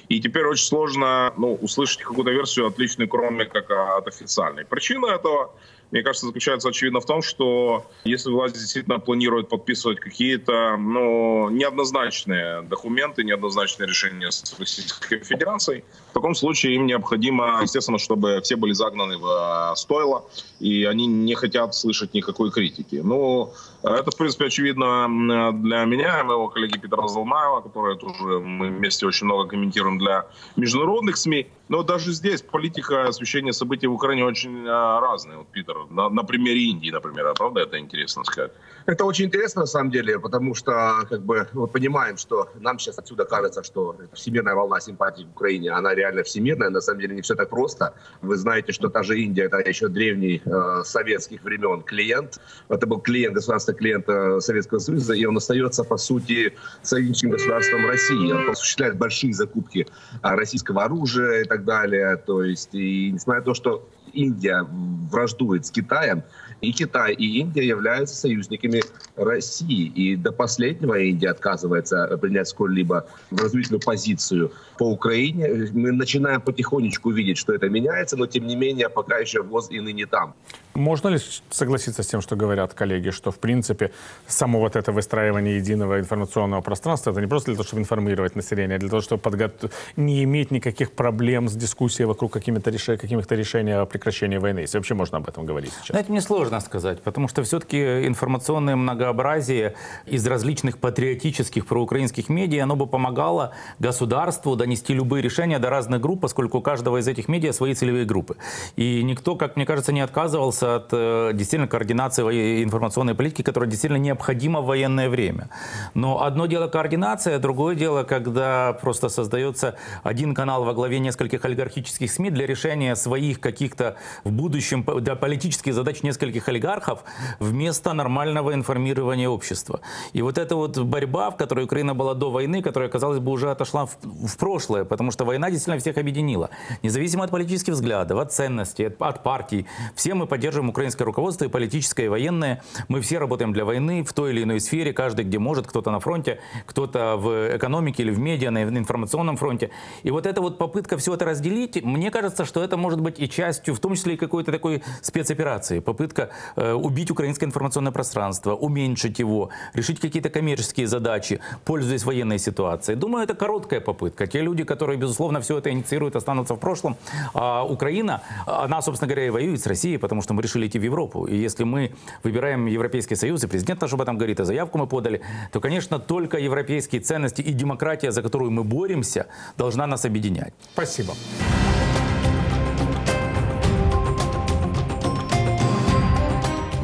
И 0.08 0.20
теперь 0.20 0.46
очень 0.46 0.64
сложно 0.64 1.32
ну, 1.36 1.54
услышать 1.54 2.02
какую-то 2.02 2.30
версию 2.30 2.66
отличную, 2.66 3.08
кроме 3.08 3.44
как 3.44 3.70
от 3.70 4.08
официальной. 4.08 4.64
Причина 4.64 5.06
этого 5.06 5.54
мне 5.90 6.02
кажется, 6.02 6.26
заключается 6.26 6.68
очевидно 6.68 7.00
в 7.00 7.06
том, 7.06 7.22
что 7.22 7.86
если 8.04 8.30
власть 8.30 8.54
действительно 8.54 8.98
планирует 8.98 9.48
подписывать 9.48 9.98
какие-то 9.98 10.76
ну, 10.76 11.50
неоднозначные 11.50 12.62
документы, 12.62 13.24
неоднозначные 13.24 13.88
решения 13.88 14.30
с 14.30 14.54
Российской 14.58 15.18
Федерацией, 15.18 15.84
в 16.10 16.12
таком 16.12 16.34
случае 16.34 16.76
им 16.76 16.86
необходимо, 16.86 17.60
естественно, 17.62 17.98
чтобы 17.98 18.40
все 18.42 18.56
были 18.56 18.72
загнаны 18.72 19.18
в 19.18 19.72
э, 19.72 19.76
стойло, 19.76 20.24
и 20.60 20.84
они 20.84 21.06
не 21.06 21.34
хотят 21.34 21.74
слышать 21.74 22.14
никакой 22.14 22.50
критики. 22.50 23.00
Ну, 23.02 23.52
это, 23.82 24.10
в 24.10 24.16
принципе, 24.16 24.46
очевидно 24.46 25.08
для 25.52 25.84
меня, 25.84 26.22
моего 26.24 26.48
коллеги 26.48 26.78
Петра 26.78 27.06
Залмаева, 27.08 27.60
который 27.60 27.96
тоже 27.96 28.40
мы 28.40 28.68
вместе 28.68 29.06
очень 29.06 29.26
много 29.26 29.48
комментируем 29.48 29.98
для 29.98 30.26
международных 30.56 31.16
СМИ. 31.16 31.46
Но 31.70 31.84
даже 31.84 32.12
здесь 32.12 32.42
политика 32.42 33.04
освещения 33.08 33.52
событий 33.52 33.86
в 33.86 33.92
Украине 33.92 34.24
очень 34.24 34.66
а, 34.66 35.00
разная. 35.00 35.36
Вот, 35.36 35.46
Питер, 35.52 35.76
на, 35.88 36.08
на 36.08 36.24
примере 36.24 36.64
Индии, 36.64 36.90
например, 36.90 37.28
а 37.28 37.34
правда 37.34 37.60
это 37.60 37.78
интересно 37.78 38.24
сказать? 38.24 38.50
Это 38.86 39.04
очень 39.04 39.26
интересно, 39.26 39.60
на 39.60 39.66
самом 39.66 39.92
деле, 39.92 40.18
потому 40.18 40.56
что 40.56 41.06
как 41.08 41.22
бы 41.22 41.46
мы 41.52 41.68
понимаем, 41.68 42.16
что 42.16 42.48
нам 42.58 42.80
сейчас 42.80 42.98
отсюда 42.98 43.24
кажется, 43.24 43.62
что 43.62 43.96
всемирная 44.12 44.56
волна 44.56 44.80
симпатии 44.80 45.22
к 45.22 45.36
Украине, 45.36 45.70
она 45.70 45.94
реально 45.94 46.24
всемирная. 46.24 46.70
На 46.70 46.80
самом 46.80 47.00
деле 47.00 47.14
не 47.14 47.22
все 47.22 47.36
так 47.36 47.50
просто. 47.50 47.94
Вы 48.20 48.36
знаете, 48.36 48.72
что 48.72 48.88
та 48.88 49.04
же 49.04 49.20
Индия, 49.20 49.44
это 49.44 49.58
еще 49.58 49.86
древний 49.86 50.42
э, 50.44 50.82
советских 50.84 51.44
времен 51.44 51.82
клиент. 51.82 52.40
Это 52.68 52.86
был 52.88 53.00
клиент 53.00 53.36
государства, 53.72 54.00
клиента 54.00 54.40
Советского 54.40 54.78
Союза, 54.78 55.14
и 55.14 55.24
он 55.24 55.36
остается, 55.36 55.84
по 55.84 55.96
сути, 55.96 56.54
союзничным 56.82 57.32
государством 57.32 57.86
России. 57.86 58.32
Он 58.32 58.50
осуществляет 58.50 58.96
большие 58.96 59.32
закупки 59.32 59.86
российского 60.22 60.84
оружия 60.84 61.42
и 61.42 61.44
так 61.44 61.64
далее. 61.64 62.16
То 62.16 62.42
есть, 62.42 62.74
и 62.74 63.10
несмотря 63.12 63.40
на 63.40 63.44
то, 63.46 63.54
что 63.54 63.88
Индия 64.12 64.66
враждует 65.10 65.66
с 65.66 65.70
Китаем, 65.70 66.22
и 66.60 66.72
Китай, 66.72 67.14
и 67.14 67.38
Индия 67.40 67.66
являются 67.66 68.14
союзниками 68.14 68.82
России. 69.16 69.86
И 69.86 70.16
до 70.16 70.30
последнего 70.32 70.98
Индия 70.98 71.30
отказывается 71.30 72.18
принять 72.20 72.48
сколь-либо 72.48 73.06
разумительную 73.30 73.80
позицию 73.80 74.52
по 74.78 74.84
Украине. 74.84 75.70
Мы 75.72 75.92
начинаем 75.92 76.40
потихонечку 76.40 77.10
видеть, 77.10 77.38
что 77.38 77.54
это 77.54 77.68
меняется, 77.68 78.16
но 78.16 78.26
тем 78.26 78.46
не 78.46 78.56
менее 78.56 78.88
пока 78.88 79.18
еще 79.18 79.42
ВОЗ 79.42 79.70
и 79.70 79.80
ныне 79.80 80.06
там. 80.06 80.34
Можно 80.74 81.08
ли 81.08 81.18
согласиться 81.50 82.02
с 82.02 82.06
тем, 82.06 82.20
что 82.20 82.36
говорят 82.36 82.74
коллеги, 82.74 83.10
что 83.10 83.30
в 83.30 83.38
принципе 83.38 83.90
само 84.26 84.60
вот 84.60 84.76
это 84.76 84.92
выстраивание 84.92 85.56
единого 85.56 85.98
информационного 85.98 86.60
пространства, 86.60 87.10
это 87.10 87.20
не 87.20 87.26
просто 87.26 87.46
для 87.46 87.56
того, 87.56 87.66
чтобы 87.66 87.82
информировать 87.82 88.36
население, 88.36 88.76
а 88.76 88.78
для 88.78 88.88
того, 88.88 89.02
чтобы 89.02 89.20
подго... 89.20 89.50
не 89.96 90.22
иметь 90.24 90.50
никаких 90.50 90.92
проблем 90.92 91.48
с 91.48 91.54
дискуссией 91.54 92.06
вокруг 92.06 92.32
каких-то 92.32 92.70
решений, 92.70 92.98
каких 92.98 93.30
решений 93.30 93.72
прекращения 94.00 94.38
войны, 94.38 94.60
если 94.60 94.78
вообще 94.78 94.94
можно 94.94 95.18
об 95.18 95.28
этом 95.28 95.44
говорить 95.44 95.72
сейчас? 95.72 95.88
Знаете, 95.88 96.10
мне 96.10 96.20
сложно 96.22 96.60
сказать, 96.60 97.02
потому 97.02 97.28
что 97.28 97.42
все-таки 97.42 98.06
информационное 98.06 98.76
многообразие 98.76 99.74
из 100.06 100.26
различных 100.26 100.78
патриотических 100.78 101.66
проукраинских 101.66 102.30
медиа, 102.30 102.64
оно 102.64 102.76
бы 102.76 102.86
помогало 102.86 103.52
государству 103.78 104.56
донести 104.56 104.94
любые 104.94 105.22
решения 105.22 105.58
до 105.58 105.68
разных 105.68 106.00
групп, 106.00 106.22
поскольку 106.22 106.58
у 106.58 106.62
каждого 106.62 106.96
из 106.96 107.08
этих 107.08 107.28
медиа 107.28 107.52
свои 107.52 107.74
целевые 107.74 108.06
группы. 108.06 108.36
И 108.76 109.02
никто, 109.02 109.36
как 109.36 109.56
мне 109.56 109.66
кажется, 109.66 109.92
не 109.92 110.00
отказывался 110.00 110.76
от 110.76 110.88
э, 110.92 111.32
действительно 111.34 111.68
координации 111.68 112.64
информационной 112.64 113.14
политики, 113.14 113.42
которая 113.42 113.68
действительно 113.68 114.00
необходима 114.00 114.62
в 114.62 114.66
военное 114.66 115.10
время. 115.10 115.50
Но 115.94 116.22
одно 116.22 116.46
дело 116.46 116.68
координация, 116.68 117.38
другое 117.38 117.74
дело, 117.74 118.04
когда 118.04 118.72
просто 118.80 119.10
создается 119.10 119.76
один 120.02 120.34
канал 120.34 120.64
во 120.64 120.72
главе 120.72 121.00
нескольких 121.00 121.44
олигархических 121.44 122.10
СМИ 122.10 122.30
для 122.30 122.46
решения 122.46 122.96
своих 122.96 123.40
каких-то 123.40 123.89
в 124.24 124.30
будущем 124.30 124.84
для 125.00 125.14
политических 125.16 125.74
задач 125.74 126.02
нескольких 126.02 126.48
олигархов 126.48 127.04
вместо 127.38 127.92
нормального 127.92 128.54
информирования 128.54 129.28
общества. 129.28 129.80
И 130.12 130.22
вот 130.22 130.38
эта 130.38 130.56
вот 130.56 130.78
борьба, 130.78 131.30
в 131.30 131.36
которой 131.36 131.64
Украина 131.64 131.94
была 131.94 132.14
до 132.14 132.30
войны, 132.30 132.62
которая, 132.62 132.88
казалось 132.88 133.18
бы, 133.18 133.32
уже 133.32 133.50
отошла 133.50 133.86
в, 133.86 133.96
в 134.02 134.36
прошлое, 134.36 134.84
потому 134.84 135.10
что 135.10 135.24
война 135.24 135.50
действительно 135.50 135.78
всех 135.78 135.98
объединила. 135.98 136.50
Независимо 136.82 137.24
от 137.24 137.30
политических 137.30 137.74
взглядов, 137.74 138.18
от 138.18 138.32
ценностей, 138.32 138.84
от, 138.84 139.00
от 139.02 139.22
партий, 139.22 139.66
все 139.94 140.14
мы 140.14 140.26
поддерживаем 140.26 140.70
украинское 140.70 141.04
руководство 141.04 141.44
и 141.44 141.48
политическое, 141.48 142.06
и 142.06 142.08
военное. 142.08 142.62
Мы 142.88 143.00
все 143.00 143.18
работаем 143.18 143.52
для 143.52 143.64
войны 143.64 144.04
в 144.04 144.12
той 144.12 144.30
или 144.32 144.42
иной 144.42 144.60
сфере, 144.60 144.92
каждый 144.92 145.24
где 145.24 145.38
может, 145.38 145.66
кто-то 145.66 145.90
на 145.90 146.00
фронте, 146.00 146.40
кто-то 146.66 147.16
в 147.16 147.56
экономике 147.56 148.02
или 148.02 148.10
в 148.10 148.18
медиа, 148.18 148.50
на 148.50 148.62
информационном 148.62 149.36
фронте. 149.36 149.70
И 150.02 150.10
вот 150.10 150.26
эта 150.26 150.40
вот 150.40 150.58
попытка 150.58 150.96
все 150.96 151.14
это 151.14 151.24
разделить, 151.24 151.82
мне 151.84 152.10
кажется, 152.10 152.44
что 152.44 152.62
это 152.62 152.76
может 152.76 153.00
быть 153.00 153.18
и 153.18 153.28
частью, 153.28 153.74
в 153.80 153.82
том 153.82 153.94
числе 153.94 154.14
и 154.14 154.16
какой-то 154.16 154.52
такой 154.52 154.82
спецоперации, 155.00 155.80
попытка 155.80 156.28
э, 156.56 156.72
убить 156.72 157.10
украинское 157.10 157.48
информационное 157.48 157.92
пространство, 157.92 158.54
уменьшить 158.54 159.18
его, 159.18 159.48
решить 159.72 160.00
какие-то 160.00 160.28
коммерческие 160.28 160.86
задачи, 160.86 161.40
пользуясь 161.64 162.04
военной 162.04 162.38
ситуацией. 162.38 162.96
Думаю, 162.98 163.24
это 163.24 163.34
короткая 163.34 163.80
попытка. 163.80 164.26
Те 164.26 164.42
люди, 164.42 164.64
которые, 164.64 164.98
безусловно, 164.98 165.40
все 165.40 165.56
это 165.56 165.70
инициируют, 165.70 166.14
останутся 166.14 166.54
в 166.54 166.58
прошлом. 166.58 166.96
А 167.32 167.64
Украина, 167.64 168.22
она, 168.46 168.82
собственно 168.82 169.08
говоря, 169.08 169.26
и 169.26 169.30
воюет 169.30 169.60
с 169.62 169.66
Россией, 169.66 169.96
потому 169.96 170.20
что 170.20 170.34
мы 170.34 170.42
решили 170.42 170.66
идти 170.66 170.78
в 170.78 170.84
Европу. 170.84 171.24
И 171.24 171.36
если 171.36 171.64
мы 171.64 171.92
выбираем 172.22 172.66
Европейский 172.66 173.16
Союз, 173.16 173.42
и 173.44 173.46
президент 173.46 173.80
наш 173.80 173.92
об 173.94 174.02
этом 174.02 174.18
говорит, 174.18 174.40
и 174.40 174.44
заявку 174.44 174.76
мы 174.76 174.86
подали, 174.86 175.22
то, 175.52 175.60
конечно, 175.60 175.98
только 175.98 176.36
европейские 176.36 177.00
ценности 177.00 177.40
и 177.40 177.52
демократия, 177.52 178.12
за 178.12 178.20
которую 178.20 178.50
мы 178.50 178.62
боремся, 178.62 179.26
должна 179.56 179.86
нас 179.86 180.04
объединять. 180.04 180.52
Спасибо. 180.74 181.14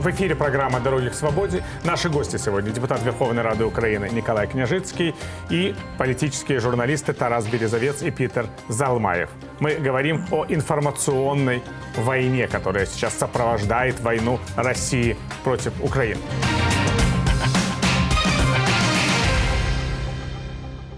В 0.07 0.11
эфире 0.13 0.37
программа 0.37 0.79
«Дороги 0.79 1.09
к 1.09 1.15
свободе». 1.15 1.65
Наши 1.83 2.09
гости 2.09 2.37
сегодня– 2.37 2.71
депутат 2.73 3.03
Верховной 3.03 3.43
Рады 3.43 3.65
Украины 3.65 4.09
Николай 4.09 4.47
Княжицкий 4.47 5.17
и 5.51 5.75
политические 5.99 6.61
журналисты 6.61 7.13
Тарас 7.13 7.45
Березовец 7.49 8.03
и 8.03 8.13
Питер 8.13 8.47
Залмаев. 8.69 9.29
Мы 9.59 9.75
говорим 9.75 10.25
о 10.31 10.47
информационной 10.49 11.61
войне, 11.97 12.47
которая 12.47 12.87
сейчас 12.87 13.15
сопровождает 13.15 13.99
войну 13.99 14.39
России 14.55 15.17
против 15.43 15.73
Украины. 15.83 16.21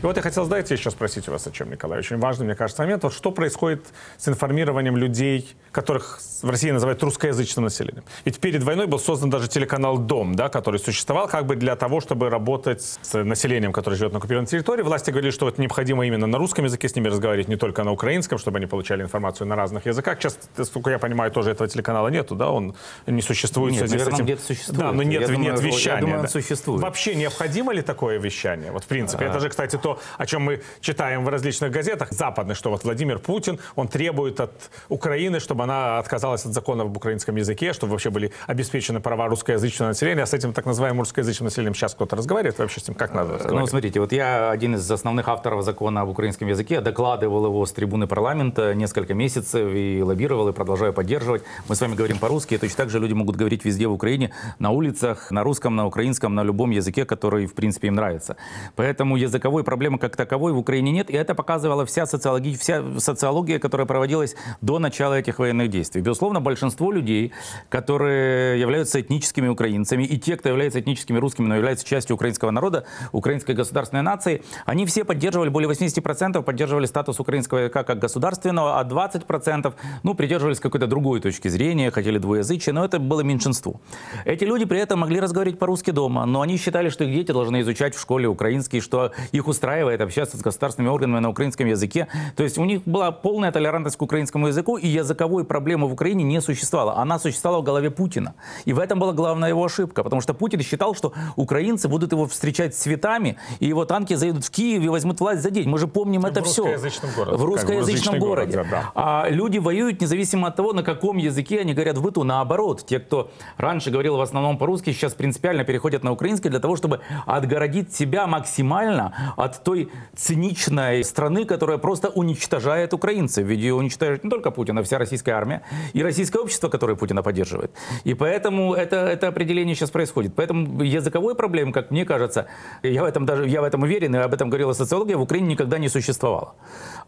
И 0.01 0.07
вот 0.07 0.17
я 0.17 0.23
хотел, 0.23 0.45
знаете, 0.45 0.75
еще 0.75 0.93
спросить 0.93 1.29
у 1.29 1.33
вас 1.33 1.49
о 1.49 1.51
чем, 1.51 1.71
Николай. 1.71 1.99
Очень 1.99 2.19
важный, 2.19 2.47
мне 2.47 2.55
кажется, 2.55 2.83
момент. 2.83 3.03
Вот 3.03 3.13
что 3.13 3.33
происходит 3.33 3.85
с 4.17 4.29
информированием 4.29 4.97
людей, 4.97 5.57
которых 5.73 6.21
в 6.41 6.49
России 6.49 6.71
называют 6.71 7.03
русскоязычным 7.03 7.65
населением? 7.65 8.05
Ведь 8.25 8.39
перед 8.39 8.63
войной 8.63 8.87
был 8.87 9.01
создан 9.01 9.29
даже 9.29 9.49
телеканал 9.49 9.99
«Дом», 9.99 10.37
да, 10.37 10.49
который 10.51 10.79
существовал 10.79 11.27
как 11.27 11.47
бы 11.47 11.57
для 11.57 11.75
того, 11.75 12.01
чтобы 12.01 12.31
работать 12.31 12.81
с 12.81 13.25
населением, 13.25 13.73
которое 13.73 13.97
живет 13.97 14.13
на 14.13 14.19
оккупированной 14.19 14.47
территории. 14.47 14.83
Власти 14.83 15.11
говорили, 15.11 15.33
что 15.33 15.49
это 15.49 15.61
необходимо 15.61 16.07
именно 16.07 16.29
на 16.29 16.39
русском 16.39 16.65
языке 16.65 16.89
с 16.89 16.95
ними 16.95 17.09
разговаривать, 17.09 17.49
не 17.49 17.57
только 17.57 17.83
на 17.83 17.91
украинском, 17.91 18.39
чтобы 18.39 18.59
они 18.59 18.67
получали 18.67 19.03
информацию 19.03 19.49
на 19.49 19.57
разных 19.57 19.87
языках. 19.87 20.19
Сейчас, 20.21 20.39
насколько 20.57 20.91
я 20.91 21.01
понимаю, 21.01 21.33
тоже 21.33 21.51
этого 21.51 21.69
телеканала 21.69 22.07
нету, 22.07 22.37
да, 22.37 22.51
он 22.51 22.77
не 23.09 23.21
существует. 23.21 23.73
Нет, 23.73 23.91
наверное, 23.91 24.15
этим. 24.15 24.25
где-то 24.27 24.43
существует. 24.45 24.81
Да, 24.81 24.93
но 24.93 25.03
нет, 25.03 25.23
я 25.23 25.35
нет 25.35 25.57
думаю, 25.57 25.73
вещания. 25.73 25.97
Я 25.97 26.01
думаю, 26.03 26.19
да. 26.19 26.23
он 26.23 26.29
существует. 26.29 26.83
Вообще 26.83 27.17
необходимо 27.17 27.73
ли 27.73 27.83
такое 27.83 28.21
вещание? 28.21 28.71
Вот 28.71 28.85
в 28.85 28.87
принципе, 28.87 29.25
а... 29.25 29.31
это 29.31 29.41
же, 29.41 29.49
кстати, 29.49 29.77
то, 29.77 29.88
о 30.19 30.27
чем 30.27 30.43
мы 30.43 30.61
читаем 30.81 31.25
в 31.25 31.29
различных 31.29 31.71
газетах 31.71 32.13
западных, 32.13 32.57
что 32.57 32.71
вот 32.71 32.85
Владимир 32.85 33.19
Путин, 33.19 33.59
он 33.77 33.89
требует 33.89 34.41
от 34.41 34.71
Украины, 34.89 35.41
чтобы 35.41 35.65
она 35.65 35.99
отказалась 35.99 36.45
от 36.45 36.53
закона 36.53 36.83
об 36.83 36.97
украинском 36.97 37.37
языке, 37.37 37.73
чтобы 37.73 37.93
вообще 37.93 38.11
были 38.11 38.33
обеспечены 38.47 39.01
права 39.01 39.29
русскоязычного 39.29 39.91
населения. 39.91 40.23
А 40.23 40.27
с 40.27 40.35
этим 40.35 40.53
так 40.53 40.67
называемым 40.67 41.01
русскоязычным 41.01 41.47
населением 41.47 41.75
сейчас 41.75 41.95
кто-то 41.95 42.17
разговаривает? 42.17 42.59
Вообще 42.59 42.81
с 42.81 42.89
ним 42.89 42.97
как 42.97 43.15
надо 43.15 43.35
разговаривать? 43.35 43.61
Ну, 43.61 43.67
смотрите, 43.67 44.01
вот 44.01 44.13
я 44.13 44.51
один 44.51 44.75
из 44.75 44.91
основных 44.91 45.29
авторов 45.29 45.65
закона 45.65 46.03
об 46.03 46.09
украинском 46.09 46.49
языке, 46.49 46.81
докладывал 46.81 47.47
его 47.47 47.65
с 47.65 47.73
трибуны 47.73 48.07
парламента 48.07 48.75
несколько 48.75 49.15
месяцев 49.15 49.71
и 49.73 50.03
лоббировал, 50.03 50.49
и 50.49 50.53
продолжаю 50.53 50.93
поддерживать. 50.93 51.43
Мы 51.69 51.75
с 51.75 51.81
вами 51.81 51.95
говорим 51.95 52.19
по-русски, 52.19 52.55
и 52.55 52.59
точно 52.59 52.77
так 52.77 52.91
же 52.91 52.99
люди 52.99 53.13
могут 53.13 53.37
говорить 53.37 53.65
везде 53.65 53.87
в 53.87 53.93
Украине, 53.93 54.33
на 54.59 54.71
улицах, 54.71 55.31
на 55.31 55.43
русском, 55.43 55.77
на 55.77 55.87
украинском, 55.87 56.35
на 56.35 56.43
любом 56.43 56.71
языке, 56.71 57.05
который, 57.05 57.47
в 57.47 57.55
принципе, 57.55 57.89
им 57.89 57.95
нравится. 57.95 58.37
Поэтому 58.77 59.17
языковой 59.17 59.65
проблемы 59.65 59.78
как 59.99 60.17
таковой 60.17 60.53
в 60.53 60.59
Украине 60.59 60.93
нет, 60.93 61.11
и 61.11 61.15
это 61.15 61.35
показывала 61.35 61.85
вся 61.87 62.07
социология, 62.07 62.57
вся 62.57 62.83
социология, 62.99 63.59
которая 63.59 63.87
проводилась 63.87 64.37
до 64.61 64.79
начала 64.79 65.15
этих 65.15 65.39
военных 65.39 65.71
действий. 65.71 66.01
Безусловно, 66.01 66.41
большинство 66.41 66.93
людей, 66.93 67.33
которые 67.69 68.61
являются 68.61 69.01
этническими 69.01 69.49
украинцами, 69.49 70.05
и 70.05 70.19
те, 70.19 70.37
кто 70.37 70.49
является 70.49 70.81
этническими 70.81 71.19
русскими, 71.19 71.47
но 71.47 71.57
являются 71.57 71.87
частью 71.87 72.17
украинского 72.17 72.51
народа, 72.51 72.85
украинской 73.13 73.53
государственной 73.53 74.03
нации, 74.03 74.43
они 74.67 74.87
все 74.87 75.05
поддерживали, 75.05 75.49
более 75.49 75.71
80% 75.71 76.43
поддерживали 76.43 76.87
статус 76.87 77.21
украинского 77.21 77.59
языка 77.59 77.85
как 77.85 77.99
государственного, 77.99 78.81
а 78.81 78.85
20% 78.85 79.75
ну, 80.03 80.15
придерживались 80.15 80.61
какой-то 80.61 80.87
другой 80.87 81.21
точки 81.21 81.49
зрения, 81.49 81.91
хотели 81.91 82.19
двуязычия, 82.19 82.73
но 82.73 82.85
это 82.85 82.99
было 82.99 83.21
меньшинство. 83.21 83.81
Эти 84.25 84.45
люди 84.45 84.65
при 84.65 84.81
этом 84.81 85.01
могли 85.01 85.21
разговаривать 85.21 85.59
по-русски 85.59 85.91
дома, 85.91 86.27
но 86.27 86.41
они 86.41 86.57
считали, 86.57 86.89
что 86.89 87.05
их 87.05 87.15
дети 87.15 87.33
должны 87.33 87.61
изучать 87.61 87.95
в 87.95 88.01
школе 88.01 88.29
украинский, 88.29 88.81
что 88.81 89.13
их 89.33 89.47
устраивает 89.47 89.68
общаться 89.69 90.37
с 90.37 90.41
государственными 90.41 90.93
органами 90.93 91.21
на 91.21 91.31
украинском 91.31 91.67
языке. 91.67 92.09
То 92.37 92.43
есть 92.43 92.59
у 92.59 92.65
них 92.65 92.83
была 92.85 93.13
полная 93.13 93.53
толерантность 93.53 93.97
к 93.97 94.03
украинскому 94.03 94.49
языку, 94.49 94.77
и 94.77 94.87
языковой 94.87 95.45
проблемы 95.45 95.87
в 95.89 95.93
Украине 95.93 96.25
не 96.25 96.41
существовало. 96.41 96.97
Она 96.97 97.19
существовала 97.19 97.61
в 97.61 97.65
голове 97.65 97.91
Путина. 97.91 98.35
И 98.65 98.73
в 98.73 98.79
этом 98.79 98.99
была 98.99 99.13
главная 99.13 99.51
его 99.51 99.65
ошибка, 99.65 100.03
потому 100.03 100.23
что 100.23 100.35
Путин 100.35 100.61
считал, 100.61 100.95
что 100.95 101.13
украинцы 101.37 101.89
будут 101.89 102.13
его 102.13 102.27
встречать 102.27 102.75
цветами, 102.75 103.37
и 103.61 103.67
его 103.67 103.85
танки 103.85 104.15
заедут 104.15 104.45
в 104.45 104.51
Киев 104.51 104.83
и 104.83 104.89
возьмут 104.89 105.21
власть 105.21 105.43
за 105.43 105.51
день. 105.51 105.69
Мы 105.69 105.79
же 105.79 105.87
помним 105.87 106.25
это 106.27 106.43
в 106.43 106.47
все. 106.47 106.63
Русскоязычном 106.63 107.11
городе. 107.17 107.37
В 107.37 107.45
русскоязычном 107.45 108.19
городе. 108.19 108.57
городе 108.57 108.71
да. 108.71 108.93
А 108.95 109.27
люди 109.29 109.59
воюют 109.59 110.01
независимо 110.01 110.49
от 110.49 110.57
того, 110.57 110.73
на 110.73 110.83
каком 110.83 111.17
языке 111.17 111.61
они 111.61 111.75
говорят 111.75 111.99
в 111.99 112.03
быту. 112.03 112.25
Наоборот, 112.25 112.85
те, 112.87 112.99
кто 112.99 113.31
раньше 113.57 113.91
говорил 113.91 114.17
в 114.17 114.21
основном 114.21 114.59
по-русски, 114.59 114.93
сейчас 114.93 115.15
принципиально 115.15 115.65
переходят 115.65 116.03
на 116.05 116.13
украинский 116.13 116.51
для 116.51 116.61
того, 116.61 116.77
чтобы 116.77 117.01
отгородить 117.27 117.95
себя 117.95 118.27
максимально 118.27 119.35
от 119.37 119.58
той 119.63 119.91
циничной 120.17 121.05
страны, 121.05 121.45
которая 121.45 121.79
просто 121.79 122.09
уничтожает 122.09 122.95
украинцев. 122.95 123.47
Ведь 123.47 123.61
ее 123.61 123.75
уничтожает 123.75 124.25
не 124.25 124.31
только 124.31 124.51
Путин, 124.51 124.79
а 124.79 124.83
вся 124.83 124.99
российская 124.99 125.33
армия 125.33 125.63
и 125.93 126.03
российское 126.03 126.39
общество, 126.39 126.69
которое 126.69 126.97
Путина 126.97 127.23
поддерживает. 127.23 127.73
И 128.05 128.15
поэтому 128.15 128.75
это, 128.75 128.97
это 128.97 129.29
определение 129.29 129.75
сейчас 129.75 129.91
происходит. 129.91 130.35
Поэтому 130.35 130.83
языковой 130.83 131.35
проблемы, 131.35 131.73
как 131.73 131.91
мне 131.91 132.05
кажется, 132.05 132.47
я 132.83 133.03
в 133.03 133.07
этом 133.07 133.27
даже 133.27 133.49
я 133.49 133.61
в 133.61 133.65
этом 133.65 133.83
уверен, 133.83 134.15
и 134.15 134.19
об 134.19 134.33
этом 134.33 134.49
говорила 134.51 134.73
социология, 134.73 135.17
в 135.17 135.23
Украине 135.23 135.49
никогда 135.49 135.79
не 135.79 135.89
существовало. 135.89 136.55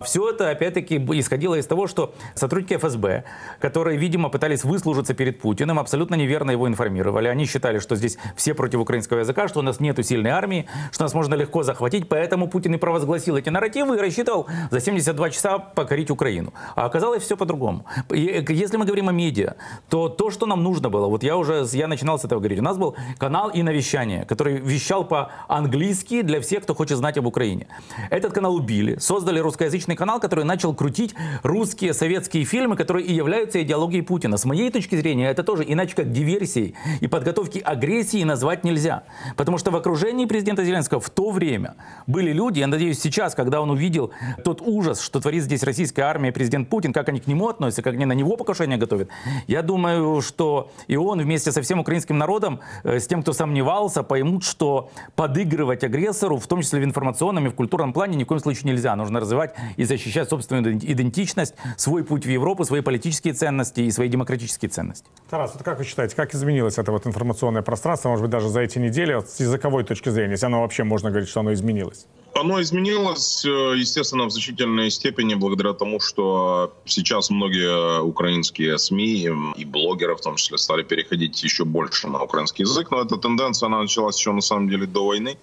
Все 0.00 0.28
это, 0.30 0.50
опять-таки, 0.50 0.96
исходило 0.96 1.54
из 1.54 1.66
того, 1.66 1.86
что 1.86 2.14
сотрудники 2.34 2.74
ФСБ, 2.74 3.24
которые, 3.60 3.98
видимо, 3.98 4.28
пытались 4.28 4.64
выслужиться 4.64 5.14
перед 5.14 5.40
Путиным, 5.40 5.78
абсолютно 5.78 6.14
неверно 6.14 6.50
его 6.50 6.68
информировали. 6.68 7.28
Они 7.28 7.46
считали, 7.46 7.78
что 7.78 7.96
здесь 7.96 8.18
все 8.36 8.54
против 8.54 8.80
украинского 8.80 9.20
языка, 9.20 9.48
что 9.48 9.60
у 9.60 9.62
нас 9.62 9.80
нет 9.80 10.04
сильной 10.06 10.30
армии, 10.30 10.66
что 10.92 11.04
нас 11.04 11.14
можно 11.14 11.34
легко 11.34 11.62
захватить, 11.62 12.08
поэтому 12.40 12.48
Путин 12.48 12.74
и 12.74 12.78
провозгласил 12.78 13.36
эти 13.36 13.50
нарративы 13.50 13.96
и 13.96 14.00
рассчитывал 14.00 14.46
за 14.70 14.80
72 14.80 15.30
часа 15.30 15.58
покорить 15.58 16.10
Украину. 16.10 16.52
А 16.74 16.86
оказалось 16.86 17.22
все 17.22 17.36
по-другому. 17.36 17.84
Если 18.10 18.76
мы 18.76 18.84
говорим 18.84 19.08
о 19.08 19.12
медиа, 19.12 19.54
то 19.88 20.08
то, 20.08 20.30
что 20.30 20.46
нам 20.46 20.62
нужно 20.62 20.88
было, 20.88 21.06
вот 21.06 21.22
я 21.22 21.36
уже, 21.36 21.66
я 21.72 21.88
начинал 21.88 22.18
с 22.18 22.24
этого 22.24 22.40
говорить, 22.40 22.58
у 22.58 22.62
нас 22.62 22.78
был 22.78 22.94
канал 23.18 23.50
и 23.50 23.62
навещание, 23.62 24.24
который 24.24 24.56
вещал 24.56 25.04
по-английски 25.04 26.22
для 26.22 26.40
всех, 26.40 26.62
кто 26.62 26.74
хочет 26.74 26.98
знать 26.98 27.18
об 27.18 27.26
Украине. 27.26 27.66
Этот 28.10 28.32
канал 28.32 28.54
убили, 28.54 28.98
создали 28.98 29.40
русскоязычный 29.40 29.96
канал, 29.96 30.20
который 30.20 30.44
начал 30.44 30.74
крутить 30.74 31.14
русские 31.42 31.94
советские 31.94 32.44
фильмы, 32.44 32.76
которые 32.76 33.06
и 33.06 33.12
являются 33.12 33.58
идеологией 33.62 34.02
Путина. 34.02 34.36
С 34.36 34.44
моей 34.44 34.70
точки 34.70 34.96
зрения, 34.96 35.30
это 35.30 35.42
тоже 35.42 35.64
иначе 35.66 35.94
как 35.94 36.12
диверсией 36.12 36.74
и 37.00 37.06
подготовки 37.06 37.58
агрессии 37.58 38.24
назвать 38.24 38.64
нельзя. 38.64 39.02
Потому 39.36 39.58
что 39.58 39.70
в 39.70 39.76
окружении 39.76 40.26
президента 40.26 40.64
Зеленского 40.64 41.00
в 41.00 41.10
то 41.10 41.30
время 41.30 41.74
были 42.06 42.29
были 42.30 42.36
люди, 42.36 42.60
я 42.60 42.66
надеюсь, 42.66 43.00
сейчас, 43.00 43.34
когда 43.34 43.60
он 43.60 43.70
увидел 43.70 44.12
тот 44.44 44.60
ужас, 44.60 45.00
что 45.00 45.20
творит 45.20 45.42
здесь 45.42 45.62
российская 45.62 46.02
армия 46.02 46.32
президент 46.32 46.68
Путин, 46.68 46.92
как 46.92 47.08
они 47.08 47.20
к 47.20 47.26
нему 47.26 47.48
относятся, 47.48 47.82
как 47.82 47.94
они 47.94 48.06
на 48.06 48.12
него 48.12 48.36
покушение 48.36 48.78
готовят, 48.78 49.08
я 49.46 49.62
думаю, 49.62 50.20
что 50.20 50.70
и 50.88 50.96
он 50.96 51.20
вместе 51.20 51.52
со 51.52 51.60
всем 51.62 51.80
украинским 51.80 52.18
народом, 52.18 52.60
э, 52.84 52.98
с 52.98 53.06
тем, 53.06 53.22
кто 53.22 53.32
сомневался, 53.32 54.02
поймут, 54.02 54.44
что 54.44 54.90
подыгрывать 55.16 55.84
агрессору, 55.84 56.36
в 56.36 56.46
том 56.46 56.62
числе 56.62 56.80
в 56.80 56.84
информационном 56.84 57.46
и 57.46 57.48
в 57.48 57.54
культурном 57.54 57.92
плане, 57.92 58.16
ни 58.16 58.24
в 58.24 58.26
коем 58.26 58.40
случае 58.40 58.72
нельзя. 58.72 58.96
Нужно 58.96 59.20
развивать 59.20 59.54
и 59.76 59.84
защищать 59.84 60.28
собственную 60.28 60.76
идентичность, 60.76 61.54
свой 61.76 62.04
путь 62.04 62.26
в 62.26 62.30
Европу, 62.30 62.64
свои 62.64 62.80
политические 62.80 63.34
ценности 63.34 63.80
и 63.80 63.90
свои 63.90 64.08
демократические 64.08 64.68
ценности. 64.68 65.06
Тарас, 65.28 65.54
вот 65.54 65.62
как 65.62 65.78
вы 65.78 65.84
считаете, 65.84 66.16
как 66.16 66.34
изменилось 66.34 66.78
это 66.78 66.92
вот 66.92 67.06
информационное 67.06 67.62
пространство, 67.62 68.10
может 68.10 68.22
быть, 68.22 68.30
даже 68.30 68.48
за 68.48 68.60
эти 68.60 68.78
недели, 68.78 69.14
вот 69.14 69.28
с 69.28 69.40
языковой 69.40 69.84
точки 69.84 70.10
зрения, 70.10 70.32
если 70.32 70.46
оно 70.46 70.60
вообще 70.60 70.84
можно 70.84 71.10
говорить, 71.10 71.28
что 71.28 71.40
оно 71.40 71.52
изменилось? 71.52 72.06
Оно 72.34 72.60
изменилось, 72.62 73.44
э, 73.44 73.74
естественно, 73.76 74.24
в 74.24 74.30
значительной 74.30 74.90
степени 74.90 75.34
благодаря 75.34 75.72
тому, 75.74 76.00
что 76.00 76.72
сейчас 76.84 77.28
многие 77.30 78.00
украинские 78.00 78.78
СМИ 78.78 79.28
и 79.56 79.64
блогеры 79.64 80.14
в 80.14 80.20
том 80.20 80.36
числе 80.36 80.56
стали 80.56 80.82
переходить 80.82 81.42
еще 81.42 81.64
больше 81.64 82.08
на 82.08 82.22
украинский 82.22 82.62
язык. 82.62 82.90
Но 82.90 83.02
эта 83.02 83.16
тенденция 83.16 83.66
она 83.66 83.82
началась 83.82 84.16
еще 84.18 84.32
на 84.32 84.40
самом 84.40 84.68
деле 84.68 84.86
до 84.86 85.06
войны. 85.06 85.36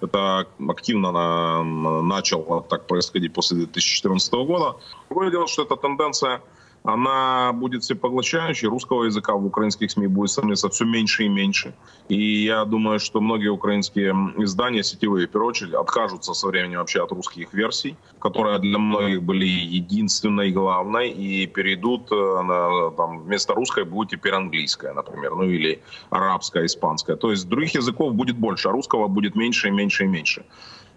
Это 0.00 0.46
активно 0.68 1.62
начало 2.02 2.62
так 2.62 2.86
происходить 2.86 3.32
после 3.32 3.56
2014 3.58 4.32
года. 4.32 4.76
Другое 5.08 5.30
дело, 5.30 5.46
что 5.48 5.62
эта 5.62 5.76
тенденция 5.76 6.42
она 6.84 7.52
будет 7.54 7.82
всепоглощающей. 7.82 8.68
Русского 8.68 9.04
языка 9.04 9.32
в 9.34 9.46
украинских 9.46 9.90
СМИ 9.90 10.06
будет 10.06 10.30
становиться 10.30 10.68
все 10.68 10.84
меньше 10.84 11.24
и 11.24 11.28
меньше. 11.28 11.74
И 12.10 12.44
я 12.44 12.64
думаю, 12.66 13.00
что 13.00 13.20
многие 13.20 13.48
украинские 13.48 14.12
издания, 14.36 14.82
сетевые, 14.84 15.26
в 15.26 15.30
первую 15.30 15.48
очередь, 15.48 15.72
откажутся 15.72 16.34
со 16.34 16.46
временем 16.46 16.78
вообще 16.78 17.02
от 17.02 17.10
русских 17.12 17.54
версий, 17.54 17.96
которые 18.18 18.58
для 18.58 18.78
многих 18.78 19.22
были 19.22 19.46
единственной, 19.46 20.52
главной, 20.52 21.08
и 21.08 21.46
перейдут 21.46 22.12
э, 22.12 22.42
на, 22.42 22.90
там, 22.90 23.20
вместо 23.20 23.54
русской 23.54 23.84
будет 23.84 24.10
теперь 24.10 24.34
английская, 24.34 24.92
например, 24.92 25.34
ну 25.36 25.44
или 25.44 25.80
арабская, 26.10 26.66
испанская. 26.66 27.16
То 27.16 27.30
есть 27.30 27.48
других 27.48 27.74
языков 27.74 28.14
будет 28.14 28.36
больше, 28.36 28.68
а 28.68 28.72
русского 28.72 29.08
будет 29.08 29.36
меньше 29.36 29.68
и 29.68 29.70
меньше 29.70 30.04
и 30.04 30.06
меньше. 30.06 30.44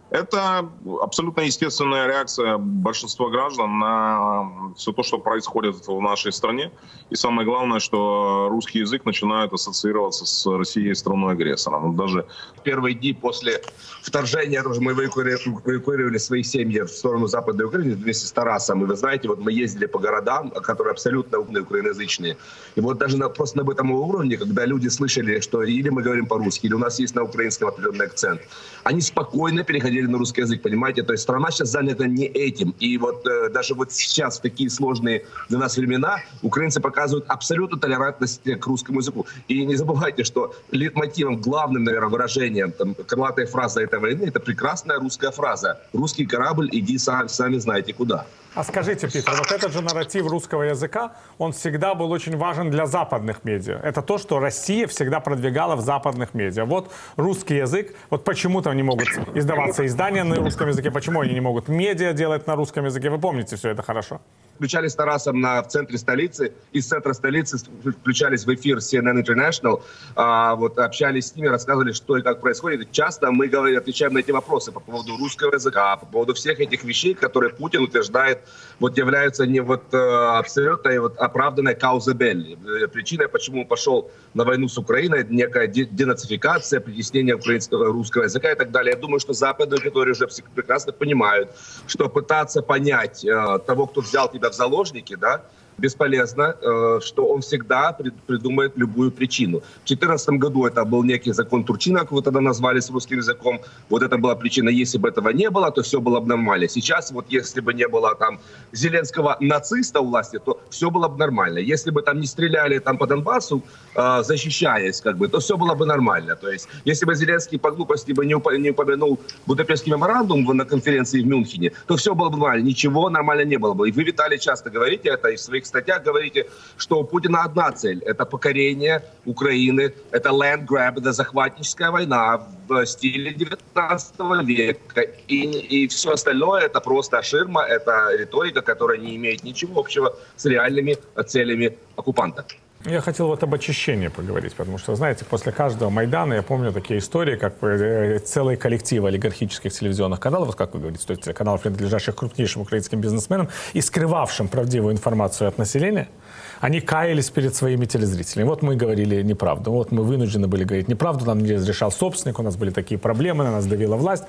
Это 0.10 0.70
абсолютно 1.02 1.42
естественная 1.42 2.08
реакция 2.08 2.58
большинства 2.58 3.30
граждан 3.30 3.78
на 3.80 4.74
все 4.78 4.94
то, 4.94 5.04
что 5.04 5.18
происходит 5.18 5.86
в 5.86 6.02
нашей 6.02 6.32
стране. 6.32 6.72
И 7.10 7.16
самое 7.16 7.46
главное, 7.46 7.80
что 7.80 8.48
русский 8.50 8.80
язык 8.80 9.04
начинает 9.04 9.52
ассоциироваться 9.52 10.26
с 10.26 10.46
Россией 10.46 10.96
страной-агрессором. 10.96 11.98
Даже 11.98 12.26
первые 12.64 12.96
дни 12.96 13.12
после 13.14 13.62
вторжения 14.02 14.64
тоже 14.64 14.80
мы 14.80 14.94
эвакуировали 14.94 16.18
свои 16.18 16.44
семьи 16.44 16.80
в 16.80 16.88
сторону 16.88 17.28
Западной 17.28 17.66
Украины 17.66 17.96
вместе 17.96 18.28
с 18.28 18.32
Тарасом. 18.32 18.84
И 18.84 18.86
вы 18.86 18.96
знаете, 18.96 19.28
вот 19.28 19.40
мы 19.40 19.52
ездили 19.52 19.88
по 19.88 20.00
городам, 20.00 20.52
которые 20.52 20.92
абсолютно 20.92 21.40
умные 21.40 21.64
украиноязычные. 21.64 22.38
И 22.76 22.82
вот 22.82 22.98
даже 22.98 23.18
на, 23.18 23.28
просто 23.28 23.62
на 23.62 23.70
этом 23.70 23.92
уровне, 23.92 24.38
когда 24.38 24.66
люди 24.66 24.88
слышали, 24.88 25.42
что 25.42 25.64
или 25.64 25.90
мы 25.90 26.02
говорим 26.02 26.28
по-русски, 26.28 26.68
или 26.68 26.74
у 26.74 26.80
нас 26.80 26.98
есть 27.00 27.14
на 27.14 27.24
украинском 27.24 27.68
определенный 27.68 28.06
акцент, 28.06 28.42
они 28.86 29.02
спокойно 29.02 29.66
переходили 29.66 29.97
перевели 29.98 30.08
на 30.08 30.18
русский 30.18 30.42
язык, 30.42 30.62
понимаете? 30.62 31.04
То 31.04 31.14
есть 31.14 31.24
страна 31.24 31.52
сейчас 31.52 31.70
занята 31.70 32.08
не 32.08 32.26
этим. 32.26 32.76
И 32.80 32.98
вот 32.98 33.26
э, 33.28 33.50
даже 33.50 33.74
вот 33.74 33.92
сейчас, 33.92 34.40
в 34.40 34.42
такие 34.42 34.70
сложные 34.70 35.24
для 35.50 35.60
нас 35.60 35.78
времена, 35.78 36.18
украинцы 36.42 36.80
показывают 36.80 37.26
абсолютную 37.28 37.80
толерантность 37.80 38.42
к 38.44 38.68
русскому 38.68 39.00
языку. 39.00 39.26
И 39.48 39.66
не 39.66 39.76
забывайте, 39.76 40.24
что 40.24 40.54
литмотивом, 40.72 41.38
главным, 41.38 41.84
наверное, 41.84 42.10
выражением, 42.10 42.72
там, 42.72 42.94
крылатой 42.94 43.46
фразы 43.46 43.82
этой 43.82 44.00
войны, 44.00 44.26
это 44.26 44.40
прекрасная 44.40 45.00
русская 45.00 45.32
фраза. 45.32 45.80
«Русский 45.94 46.26
корабль, 46.26 46.70
иди 46.72 46.98
сам, 46.98 47.30
сами 47.30 47.58
знаете 47.58 47.94
куда». 47.94 48.26
А 48.58 48.64
скажите, 48.64 49.08
Питер, 49.08 49.36
вот 49.38 49.52
этот 49.52 49.72
же 49.72 49.82
нарратив 49.82 50.26
русского 50.26 50.64
языка, 50.64 51.12
он 51.38 51.52
всегда 51.52 51.94
был 51.94 52.10
очень 52.10 52.36
важен 52.38 52.72
для 52.72 52.88
западных 52.88 53.44
медиа. 53.44 53.80
Это 53.84 54.02
то, 54.02 54.18
что 54.18 54.40
Россия 54.40 54.88
всегда 54.88 55.20
продвигала 55.20 55.76
в 55.76 55.82
западных 55.82 56.34
медиа. 56.34 56.66
Вот 56.66 56.92
русский 57.18 57.58
язык, 57.58 57.94
вот 58.10 58.24
почему-то 58.24 58.72
они 58.72 58.82
могут 58.82 59.10
издаваться 59.36 59.86
издания 59.86 60.24
на 60.24 60.38
русском 60.38 60.70
языке, 60.70 60.90
почему 60.90 61.22
они 61.22 61.36
не 61.36 61.40
могут 61.40 61.68
медиа 61.68 62.14
делать 62.14 62.48
на 62.48 62.56
русском 62.56 62.86
языке. 62.86 63.12
Вы 63.12 63.20
помните 63.20 63.58
все 63.58 63.70
это 63.70 63.84
хорошо? 63.84 64.22
Включались 64.58 64.92
с 64.92 64.96
Тарасом 64.96 65.40
на, 65.40 65.62
в 65.62 65.68
центре 65.68 65.98
столицы, 65.98 66.54
из 66.74 66.88
центра 66.88 67.14
столицы 67.14 67.58
включались 68.02 68.46
в 68.46 68.54
эфир 68.54 68.78
CNN 68.78 69.24
International, 69.24 69.84
а, 70.16 70.56
вот, 70.56 70.78
общались 70.80 71.28
с 71.28 71.36
ними, 71.36 71.48
рассказывали, 71.48 71.92
что 71.92 72.18
и 72.18 72.22
как 72.22 72.42
происходит. 72.42 72.92
Часто 72.92 73.32
мы 73.32 73.48
говорим, 73.48 73.78
отвечаем 73.78 74.14
на 74.14 74.20
эти 74.20 74.32
вопросы 74.32 74.72
по 74.72 74.80
поводу 74.80 75.16
русского 75.18 75.54
языка, 75.54 75.96
по 75.98 76.06
поводу 76.06 76.34
всех 76.34 76.60
этих 76.60 76.84
вещей, 76.84 77.14
которые 77.14 77.54
Путин 77.54 77.84
утверждает, 77.84 78.40
вот 78.80 78.98
являются 78.98 79.46
не 79.46 79.60
вот 79.60 79.94
э, 79.94 79.98
абсолютно 79.98 81.02
вот 81.02 81.18
оправданной 81.18 81.76
каузой 81.76 82.14
Белли. 82.14 82.58
Э, 82.84 82.88
причиной, 82.88 83.28
почему 83.28 83.62
он 83.62 83.68
пошел 83.68 84.12
на 84.34 84.44
войну 84.44 84.68
с 84.68 84.78
Украиной, 84.78 85.26
некая 85.30 85.68
денацификация, 85.68 86.80
притеснение 86.80 87.36
украинского 87.36 87.86
русского 87.86 88.24
языка 88.24 88.52
и 88.52 88.56
так 88.56 88.72
далее. 88.72 88.94
Я 88.96 89.00
думаю, 89.00 89.20
что 89.20 89.34
западные 89.34 89.80
которые 89.80 90.14
уже 90.14 90.28
прекрасно 90.56 90.92
понимают, 90.92 91.52
что 91.88 92.10
пытаться 92.10 92.62
понять 92.62 93.24
э, 93.26 93.60
того, 93.66 93.88
кто 93.88 94.02
взял 94.02 94.32
тебя 94.32 94.47
в 94.50 94.56
заложники, 94.56 95.16
да, 95.16 95.42
бесполезно, 95.78 96.56
э, 96.62 97.00
что 97.02 97.28
он 97.28 97.42
всегда 97.42 97.98
придумает 98.28 98.78
любую 98.78 99.12
причину. 99.12 99.60
В 99.60 99.88
2014 99.88 100.30
году 100.40 100.66
это 100.66 100.86
был 100.86 101.04
некий 101.04 101.34
закон 101.34 101.64
Турчина, 101.64 102.00
как 102.00 102.12
его 102.12 102.22
тогда 102.22 102.42
назвали 102.42 102.80
с 102.80 102.90
русским 102.90 103.18
языком. 103.18 103.60
Вот 103.90 104.04
это 104.04 104.18
была 104.18 104.36
причина. 104.36 104.70
Если 104.70 104.98
бы 104.98 105.10
этого 105.10 105.30
не 105.30 105.50
было, 105.50 105.72
то 105.72 105.82
все 105.82 106.00
было 106.00 106.20
бы 106.20 106.28
нормально. 106.28 106.68
Сейчас 106.68 107.12
вот 107.12 107.26
если 107.30 107.62
бы 107.62 107.74
не 107.74 107.88
было 107.88 108.16
там 108.16 108.40
Зеленского 108.74 109.38
нациста 109.40 110.00
у 110.00 110.06
власти, 110.06 110.40
то 110.40 110.60
все 110.70 110.90
было 110.90 111.08
бы 111.08 111.18
нормально. 111.18 111.60
Если 111.60 111.92
бы 111.92 112.02
там 112.02 112.20
не 112.20 112.28
стреляли 112.28 112.80
там 112.80 112.98
по 112.98 113.08
Донбассу, 113.08 113.62
э, 113.96 114.24
защищаясь, 114.24 115.02
как 115.02 115.18
бы, 115.18 115.28
то 115.28 115.40
все 115.40 115.58
было 115.58 115.76
бы 115.76 115.86
нормально. 115.86 116.36
То 116.36 116.50
есть, 116.50 116.68
если 116.86 117.06
бы 117.06 117.16
Зеленский 117.16 117.60
по 117.60 117.72
глупости 117.72 118.14
бы 118.14 118.26
не 118.26 118.36
упомянул 118.36 119.20
Будапештский 119.46 119.92
меморандум 119.92 120.44
на 120.58 120.66
конференции 120.66 121.22
в 121.22 121.28
Мюнхене, 121.28 121.72
то 121.88 121.96
все 121.96 122.14
было 122.16 122.30
бы 122.30 122.38
нормально. 122.38 122.66
Ничего 122.66 123.10
нормально 123.10 123.46
не 123.46 123.58
было 123.58 123.74
бы. 123.74 123.90
И 123.90 123.92
вы, 123.92 124.04
Виталий, 124.04 124.40
часто 124.40 124.70
говорите 124.70 125.10
это 125.10 125.30
из 125.30 125.44
своих 125.44 125.67
статьях 125.68 126.04
говорите, 126.04 126.46
что 126.78 127.00
у 127.00 127.04
Путина 127.04 127.44
одна 127.44 127.72
цель– 127.72 128.02
это 128.06 128.26
покорение 128.26 129.04
Украины, 129.26 129.94
это 130.12 130.30
land 130.30 130.66
grab, 130.66 131.00
это 131.00 131.12
захватническая 131.12 131.92
война 131.92 132.48
в 132.68 132.86
стиле 132.86 133.34
19 133.34 134.46
века. 134.46 135.02
И, 135.28 135.84
и 135.84 135.88
все 135.88 136.12
остальное– 136.12 136.62
это 136.66 136.82
просто 136.82 137.22
ширма, 137.24 137.62
это 137.62 138.16
риторика, 138.18 138.62
которая 138.62 138.98
не 138.98 139.16
имеет 139.16 139.44
ничего 139.44 139.80
общего 139.80 140.16
с 140.36 140.46
реальными 140.46 140.98
целями 141.26 141.78
оккупанта. 141.96 142.46
Я 142.88 143.02
хотел 143.02 143.28
вот 143.28 143.44
об 143.44 143.54
очищении 143.54 144.08
поговорить, 144.08 144.54
потому 144.54 144.78
что, 144.78 144.96
знаете, 144.96 145.26
после 145.26 145.52
каждого 145.52 145.90
Майдана 145.90 146.36
я 146.36 146.42
помню 146.42 146.72
такие 146.72 147.00
истории, 147.00 147.36
как 147.36 147.56
э, 147.62 148.20
целые 148.20 148.56
коллективы 148.56 149.10
олигархических 149.10 149.74
телевизионных 149.74 150.22
каналов, 150.22 150.56
как 150.56 150.74
вы 150.74 150.80
говорите, 150.80 151.06
то 151.06 151.12
есть 151.12 151.34
каналов, 151.34 151.64
принадлежащих 151.64 152.16
крупнейшим 152.16 152.62
украинским 152.62 153.02
бизнесменам 153.02 153.50
и 153.74 153.82
скрывавшим 153.82 154.48
правдивую 154.48 154.94
информацию 154.94 155.50
от 155.50 155.58
населения– 155.58 156.08
они 156.62 156.82
каялись 156.82 157.30
перед 157.30 157.56
своими 157.56 157.86
телезрителями. 157.86 158.48
Вот 158.48 158.62
мы 158.62 158.76
говорили 158.76 159.22
неправду, 159.22 159.72
вот 159.72 159.92
мы 159.92 160.04
вынуждены 160.04 160.48
были 160.48 160.64
говорить 160.64 160.88
неправду, 160.88 161.26
нам 161.26 161.40
не 161.40 161.54
разрешал 161.54 161.92
собственник, 161.92 162.40
у 162.40 162.44
нас 162.44 162.56
были 162.56 162.72
такие 162.72 162.98
проблемы, 162.98 163.44
на 163.44 163.52
нас 163.52 163.66
давила 163.66 163.96
власть. 163.96 164.24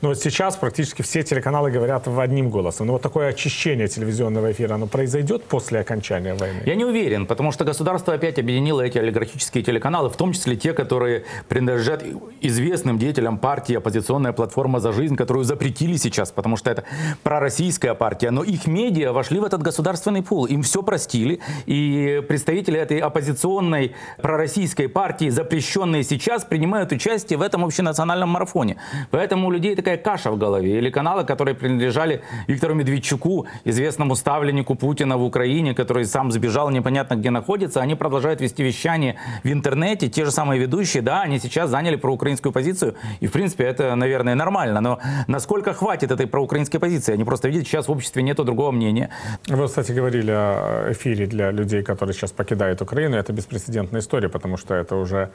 Но 0.00 0.08
вот 0.08 0.18
сейчас 0.18 0.56
практически 0.56 1.02
все 1.02 1.22
телеканалы 1.22 1.70
говорят 1.70 2.06
в 2.06 2.18
одним 2.18 2.50
голосом. 2.50 2.86
Но 2.86 2.94
вот 2.94 3.02
такое 3.02 3.28
очищение 3.28 3.88
телевизионного 3.88 4.52
эфира, 4.52 4.74
оно 4.74 4.86
произойдет 4.86 5.44
после 5.44 5.80
окончания 5.80 6.34
войны? 6.34 6.62
Я 6.66 6.74
не 6.74 6.84
уверен, 6.84 7.26
потому 7.26 7.52
что 7.52 7.64
государство 7.64 7.95
опять 8.12 8.38
объединило 8.38 8.80
эти 8.80 8.98
олигархические 8.98 9.62
телеканалы, 9.62 10.08
в 10.10 10.16
том 10.16 10.32
числе 10.32 10.56
те, 10.56 10.72
которые 10.72 11.24
принадлежат 11.48 12.04
известным 12.40 12.98
деятелям 12.98 13.38
партии 13.38 13.76
«Оппозиционная 13.76 14.32
платформа 14.32 14.80
за 14.80 14.92
жизнь», 14.92 15.16
которую 15.16 15.44
запретили 15.44 15.96
сейчас, 15.96 16.30
потому 16.30 16.56
что 16.56 16.70
это 16.70 16.84
пророссийская 17.22 17.94
партия. 17.94 18.30
Но 18.30 18.42
их 18.42 18.66
медиа 18.66 19.12
вошли 19.12 19.40
в 19.40 19.44
этот 19.44 19.62
государственный 19.62 20.22
пул, 20.22 20.46
им 20.46 20.62
все 20.62 20.82
простили, 20.82 21.40
и 21.66 22.22
представители 22.28 22.78
этой 22.78 22.98
оппозиционной 22.98 23.94
пророссийской 24.20 24.88
партии, 24.88 25.28
запрещенные 25.30 26.02
сейчас, 26.02 26.44
принимают 26.44 26.92
участие 26.92 27.38
в 27.38 27.42
этом 27.42 27.64
общенациональном 27.64 28.28
марафоне. 28.28 28.76
Поэтому 29.10 29.48
у 29.48 29.50
людей 29.50 29.74
такая 29.76 29.96
каша 29.96 30.30
в 30.30 30.38
голове. 30.38 30.78
Или 30.78 30.90
каналы, 30.90 31.24
которые 31.24 31.54
принадлежали 31.54 32.22
Виктору 32.46 32.74
Медведчуку, 32.74 33.46
известному 33.64 34.14
ставленнику 34.16 34.74
Путина 34.74 35.16
в 35.16 35.24
Украине, 35.24 35.74
который 35.74 36.04
сам 36.04 36.32
сбежал, 36.32 36.70
непонятно 36.70 37.16
где 37.16 37.30
находится, 37.30 37.80
они 37.86 37.94
продолжают 37.94 38.40
вести 38.40 38.62
вещание 38.62 39.16
в 39.44 39.48
интернете. 39.48 40.08
Те 40.08 40.24
же 40.24 40.30
самые 40.30 40.60
ведущие, 40.60 41.02
да, 41.02 41.22
они 41.22 41.38
сейчас 41.38 41.70
заняли 41.70 41.96
проукраинскую 41.96 42.52
позицию. 42.52 42.94
И, 43.20 43.26
в 43.26 43.32
принципе, 43.32 43.64
это, 43.64 43.94
наверное, 43.94 44.34
нормально. 44.34 44.80
Но 44.80 44.98
насколько 45.28 45.72
хватит 45.72 46.10
этой 46.10 46.26
проукраинской 46.26 46.80
позиции? 46.80 47.14
Они 47.14 47.24
просто 47.24 47.48
видят, 47.48 47.66
сейчас 47.66 47.88
в 47.88 47.92
обществе 47.92 48.22
нету 48.22 48.44
другого 48.44 48.72
мнения. 48.72 49.10
Вы, 49.46 49.66
кстати, 49.66 49.92
говорили 49.92 50.30
о 50.30 50.92
эфире 50.92 51.26
для 51.26 51.50
людей, 51.52 51.82
которые 51.82 52.14
сейчас 52.14 52.32
покидают 52.32 52.82
Украину, 52.82 53.16
это 53.16 53.32
беспрецедентная 53.32 54.00
история, 54.00 54.28
потому 54.28 54.56
что 54.56 54.74
это 54.74 54.96
уже 54.96 55.30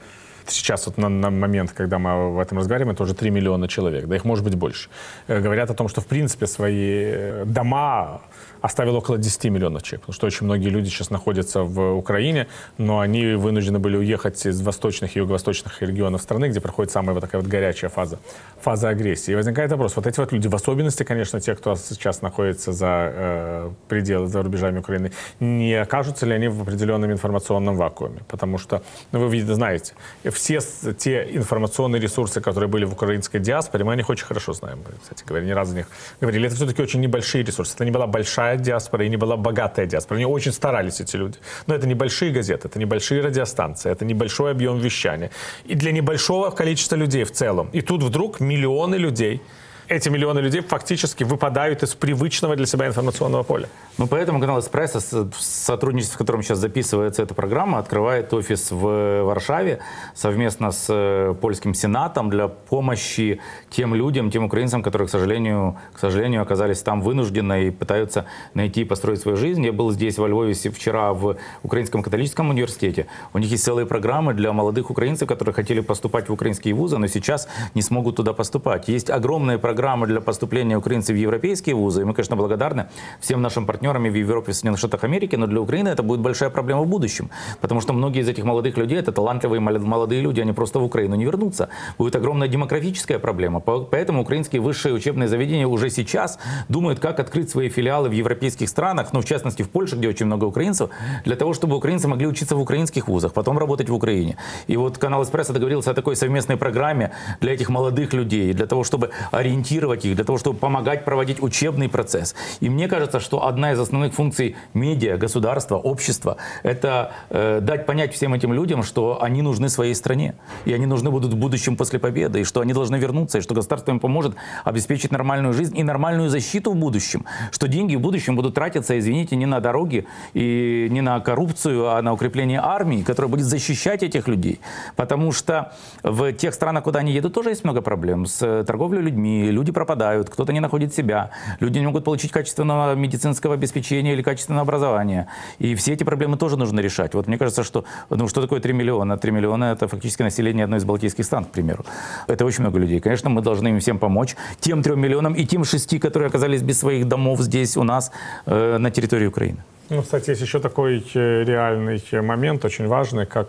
сейчас 0.48 0.88
вот 0.88 0.98
на, 0.98 1.10
на 1.10 1.30
момент, 1.30 1.72
когда 1.72 2.00
мы 2.00 2.32
в 2.32 2.40
этом 2.40 2.58
разговариваем, 2.58 2.94
это 2.94 3.04
уже 3.04 3.14
3 3.14 3.30
миллиона 3.30 3.68
человек, 3.68 4.06
да 4.06 4.16
их 4.16 4.26
может 4.26 4.44
быть 4.44 4.56
больше. 4.56 4.90
Э, 5.28 5.40
говорят 5.40 5.70
о 5.70 5.74
том, 5.74 5.88
что 5.88 6.02
в 6.02 6.06
принципе 6.06 6.48
свои 6.48 7.04
э, 7.06 7.44
дома 7.46 8.22
оставил 8.62 8.96
около 8.96 9.18
10 9.18 9.46
миллионов 9.46 9.84
человек, 9.84 10.02
потому 10.02 10.14
что 10.14 10.28
очень 10.28 10.46
многие 10.46 10.70
люди 10.70 10.90
сейчас 10.90 11.10
находятся 11.10 11.64
в 11.64 11.96
Украине, 11.96 12.48
но 12.78 13.00
они 13.00 13.34
вынуждены 13.34 13.80
были 13.80 13.98
уехать 13.98 14.46
из 14.46 14.62
восточных 14.62 15.16
и 15.16 15.20
юго-восточных 15.20 15.82
регионов 15.82 16.22
страны, 16.22 16.46
где 16.50 16.62
проходит 16.62 16.92
самая 16.92 17.14
вот 17.14 17.22
такая 17.22 17.42
вот 17.42 17.50
горячая 17.50 17.90
фаза, 17.90 18.20
фаза 18.60 18.90
агрессии. 18.90 19.32
И 19.32 19.36
возникает 19.36 19.72
вопрос, 19.72 19.96
вот 19.96 20.08
эти 20.08 20.20
вот 20.20 20.32
люди, 20.32 20.48
в 20.48 20.56
особенности, 20.56 21.04
конечно, 21.04 21.40
те, 21.40 21.56
кто 21.56 21.76
сейчас 21.76 22.22
находится 22.22 22.72
за 22.72 23.12
э, 23.14 23.72
пределы, 23.88 24.28
за 24.28 24.44
рубежами 24.44 24.80
Украины, 24.80 25.12
не 25.40 25.74
окажутся 25.74 26.26
ли 26.26 26.34
они 26.34 26.48
в 26.48 26.62
определенном 26.62 27.12
информационном 27.12 27.76
вакууме? 27.76 28.22
Потому 28.28 28.58
что, 28.58 28.84
ну, 29.12 29.20
вы 29.20 29.32
видите, 29.32 29.56
знаете, 29.56 29.94
все 30.32 30.60
те 30.98 31.28
информационные 31.32 32.02
ресурсы, 32.02 32.42
которые 32.42 32.70
были 32.70 32.86
в 32.86 32.94
украинской 32.94 33.40
диаспоре, 33.40 33.84
мы 33.84 33.94
о 33.94 33.96
них 33.96 34.10
очень 34.10 34.26
хорошо 34.26 34.54
знаем, 34.54 34.80
кстати 35.02 35.24
говоря, 35.28 35.46
не 35.46 35.54
раз 35.54 35.72
о 35.72 35.76
них 35.76 35.88
говорили. 36.22 36.48
Это 36.48 36.56
все-таки 36.56 36.82
очень 36.82 37.00
небольшие 37.00 37.44
ресурсы. 37.44 37.74
Это 37.76 37.86
не 37.86 37.92
была 37.92 38.08
большая 38.08 38.51
большая 38.52 38.58
диаспора 38.58 39.06
и 39.06 39.10
не 39.10 39.18
была 39.18 39.38
богатая 39.38 39.86
диаспора. 39.86 40.18
Они 40.18 40.26
очень 40.26 40.52
старались, 40.52 41.02
эти 41.02 41.18
люди. 41.18 41.38
Но 41.68 41.76
это 41.76 41.88
небольшие 41.88 42.32
газеты, 42.32 42.68
это 42.68 42.80
небольшие 42.80 43.22
радиостанции, 43.22 43.92
это 43.92 44.06
небольшой 44.06 44.52
объем 44.52 44.80
вещания. 44.80 45.30
И 45.70 45.76
для 45.76 45.92
небольшого 45.92 46.52
количества 46.52 46.98
людей 46.98 47.24
в 47.24 47.32
целом. 47.32 47.70
И 47.74 47.82
тут 47.82 48.04
вдруг 48.04 48.40
миллионы 48.40 48.98
людей– 48.98 49.42
эти 49.92 50.08
миллионы 50.08 50.40
людей 50.40 50.62
фактически 50.62 51.26
выпадают 51.26 51.84
из 51.84 51.96
привычного 51.96 52.56
для 52.56 52.66
себя 52.66 52.88
информационного 52.88 53.44
поля. 53.44 53.68
Ну, 53.98 54.08
поэтому 54.08 54.40
канал 54.40 54.60
«Эспрессо», 54.60 55.00
в 55.00 55.42
сотрудничестве 55.42 56.16
с 56.16 56.18
которым 56.18 56.44
сейчас 56.44 56.60
записывается 56.60 57.24
эта 57.24 57.34
программа, 57.34 57.78
открывает 57.80 58.34
офис 58.34 58.72
в 58.72 59.24
Варшаве 59.24 59.80
совместно 60.16 60.72
с 60.72 60.86
э, 60.90 61.36
польским 61.42 61.74
сенатом 61.74 62.30
для 62.30 62.48
помощи 62.48 63.42
тем 63.70 63.94
людям, 63.94 64.32
тем 64.32 64.46
украинцам, 64.46 64.82
которые, 64.82 65.08
к 65.08 65.12
сожалению, 65.12 65.78
к 65.94 66.00
сожалению 66.00 66.42
оказались 66.42 66.82
там 66.82 67.02
вынужденно 67.02 67.62
и 67.62 67.70
пытаются 67.70 68.26
найти 68.54 68.82
и 68.82 68.86
построить 68.86 69.20
свою 69.20 69.36
жизнь. 69.36 69.66
Я 69.66 69.74
был 69.74 69.92
здесь, 69.92 70.18
во 70.18 70.28
Львове, 70.28 70.54
вчера 70.54 71.12
в 71.12 71.36
Украинском 71.64 72.02
католическом 72.02 72.50
университете. 72.50 73.08
У 73.34 73.40
них 73.40 73.52
есть 73.52 73.66
целые 73.66 73.86
программы 73.86 74.34
для 74.34 74.54
молодых 74.54 74.90
украинцев, 74.90 75.28
которые 75.28 75.54
хотели 75.54 75.82
поступать 75.82 76.30
в 76.30 76.34
украинские 76.34 76.74
вузы, 76.74 76.98
но 76.98 77.08
сейчас 77.08 77.50
не 77.76 77.82
смогут 77.82 78.16
туда 78.16 78.32
поступать. 78.32 78.88
Есть 78.88 79.10
огромные 79.10 79.58
программы 79.58 79.81
программы 79.82 80.06
для 80.06 80.22
поступления 80.22 80.78
украинцев 80.78 81.16
в 81.16 81.20
европейские 81.20 81.74
вузы. 81.74 82.02
И 82.02 82.04
мы, 82.04 82.14
конечно, 82.14 82.36
благодарны 82.36 82.86
всем 83.20 83.42
нашим 83.42 83.66
партнерам 83.66 84.04
в 84.04 84.14
Европе 84.14 84.52
и 84.52 84.54
Соединенных 84.54 84.78
Штатах 84.78 85.04
Америки, 85.04 85.36
но 85.38 85.48
для 85.48 85.60
Украины 85.60 85.90
это 85.90 86.04
будет 86.04 86.20
большая 86.20 86.52
проблема 86.52 86.82
в 86.82 86.88
будущем. 86.88 87.32
Потому 87.62 87.82
что 87.82 87.94
многие 87.94 88.22
из 88.22 88.30
этих 88.30 88.44
молодых 88.44 88.78
людей, 88.78 89.00
это 89.00 89.12
талантливые 89.12 89.60
молодые 89.60 90.22
люди, 90.22 90.40
они 90.42 90.54
просто 90.54 90.80
в 90.80 90.84
Украину 90.84 91.16
не 91.16 91.26
вернутся. 91.26 91.70
Будет 91.98 92.16
огромная 92.16 92.48
демографическая 92.48 93.18
проблема. 93.18 93.60
Поэтому 93.60 94.22
украинские 94.22 94.62
высшие 94.62 94.94
учебные 94.94 95.28
заведения 95.28 95.66
уже 95.66 95.90
сейчас 95.90 96.38
думают, 96.70 97.00
как 97.00 97.20
открыть 97.20 97.50
свои 97.50 97.70
филиалы 97.70 98.10
в 98.10 98.12
европейских 98.12 98.70
странах, 98.70 99.14
ну, 99.14 99.22
в 99.22 99.26
частности, 99.26 99.64
в 99.64 99.70
Польше, 99.70 99.96
где 99.96 100.10
очень 100.10 100.28
много 100.28 100.46
украинцев, 100.46 100.92
для 101.26 101.36
того, 101.36 101.54
чтобы 101.54 101.76
украинцы 101.76 102.08
могли 102.08 102.28
учиться 102.28 102.56
в 102.56 102.62
украинских 102.62 103.08
вузах, 103.08 103.34
потом 103.34 103.58
работать 103.58 103.90
в 103.90 103.96
Украине. 103.96 104.38
И 104.68 104.78
вот 104.78 105.00
канал 105.00 105.24
«Эспрессо» 105.24 105.54
договорился 105.54 105.90
о 105.90 105.94
такой 105.96 106.16
совместной 106.16 106.58
программе 106.58 107.10
для 107.40 107.54
этих 107.54 107.70
молодых 107.70 108.14
людей, 108.14 108.54
для 108.54 108.68
того, 108.68 108.84
чтобы 108.84 109.10
ориентироваться 109.32 109.71
ориентировать 109.72 110.06
их, 110.06 110.16
для 110.16 110.26
того, 110.26 110.38
чтобы 110.38 110.60
помогать 110.60 111.06
проводить 111.06 111.42
учебный 111.42 111.90
процесс. 111.90 112.36
И 112.60 112.70
мне 112.70 112.88
кажется, 112.88 113.20
что 113.20 113.46
одна 113.46 113.72
из 113.72 113.80
основных 113.80 114.14
функций 114.14 114.56
медиа, 114.74 115.18
государства, 115.18 115.78
общества– 115.78 116.38
это 116.64 117.12
э, 117.30 117.60
дать 117.62 117.86
понять 117.86 118.14
всем 118.14 118.34
этим 118.34 118.54
людям, 118.54 118.84
что 118.84 119.22
они 119.22 119.42
нужны 119.42 119.70
своей 119.70 119.96
стране, 119.96 120.36
и 120.66 120.74
они 120.74 120.86
нужны 120.86 121.10
будут 121.10 121.34
в 121.34 121.38
будущем 121.38 121.76
после 121.76 122.00
победы, 122.00 122.42
и 122.42 122.44
что 122.44 122.62
они 122.62 122.74
должны 122.74 122.98
вернуться, 122.98 123.38
и 123.38 123.42
что 123.42 123.54
государство 123.54 123.92
им 123.92 124.00
поможет 124.00 124.36
обеспечить 124.64 125.12
нормальную 125.12 125.54
жизнь 125.54 125.78
и 125.78 125.84
нормальную 125.84 126.30
защиту 126.30 126.72
в 126.72 126.76
будущем, 126.76 127.26
что 127.52 127.68
деньги 127.68 127.96
в 127.96 128.02
будущем 128.02 128.36
будут 128.36 128.56
тратиться, 128.56 128.98
извините, 128.98 129.36
не 129.36 129.46
на 129.46 129.60
дороги 129.60 130.06
и 130.34 130.88
не 130.92 131.02
на 131.02 131.20
коррупцию, 131.20 131.90
а 131.90 132.02
на 132.02 132.14
укрепление 132.14 132.60
армии, 132.60 133.04
которая 133.04 133.30
будет 133.30 133.46
защищать 133.46 134.04
этих 134.04 134.28
людей. 134.28 134.60
Потому 134.96 135.32
что 135.32 135.74
в 136.04 136.34
тех 136.34 136.54
странах, 136.54 136.84
куда 136.84 137.00
они 137.00 137.12
едут, 137.12 137.34
тоже 137.34 137.50
есть 137.50 137.64
много 137.64 137.82
проблем 137.82 138.26
с 138.26 138.64
торговлей 138.64 139.02
людьми, 139.02 139.51
люди 139.52 139.72
пропадают, 139.72 140.30
кто-то 140.30 140.54
не 140.54 140.60
находит 140.60 140.94
себя, 140.94 141.32
люди 141.60 141.80
не 141.80 141.86
могут 141.86 142.04
получить 142.04 142.32
качественного 142.32 142.96
медицинского 142.96 143.54
обеспечения 143.54 144.14
или 144.14 144.22
качественного 144.22 144.64
образования. 144.64 145.28
И 145.60 145.76
все 145.76 145.94
эти 145.94 146.04
проблемы 146.04 146.38
тоже 146.38 146.58
нужно 146.58 146.80
решать. 146.80 147.14
Вот 147.14 147.28
мне 147.28 147.38
кажется, 147.38 147.64
что 147.64 147.86
ну, 148.10 148.28
что 148.28 148.42
такое 148.42 148.60
3 148.60 148.74
миллиона? 148.74 149.18
3 149.18 149.32
миллиона– 149.32 149.66
это 149.74 149.88
фактически 149.88 150.24
население 150.24 150.64
одной 150.64 150.80
из 150.80 150.86
балтийских 150.86 151.26
стран, 151.26 151.46
к 151.46 151.52
примеру. 151.52 151.86
Это 152.28 152.46
очень 152.46 152.62
много 152.62 152.80
людей. 152.80 153.00
Конечно, 153.00 153.30
мы 153.30 153.42
должны 153.42 153.70
им 153.70 153.80
всем 153.80 154.00
помочь. 154.00 154.36
Тем 154.60 154.84
3 154.84 154.96
миллионам 154.96 155.34
и 155.34 155.46
тем 155.46 155.64
6, 155.64 156.00
которые 156.00 156.28
оказались 156.28 156.62
без 156.62 156.80
своих 156.80 157.08
домов 157.08 157.40
здесь 157.40 157.78
у 157.78 157.84
нас 157.84 158.12
э, 158.46 158.78
на 158.78 158.92
территории 158.92 159.28
Украины. 159.28 159.64
Ну, 159.90 160.02
кстати, 160.02 160.30
есть 160.30 160.42
еще 160.42 160.60
такой 160.60 161.06
э, 161.14 161.44
реальный 161.44 162.02
момент, 162.22 162.66
очень 162.66 162.88
важный, 162.88 163.26
как 163.26 163.48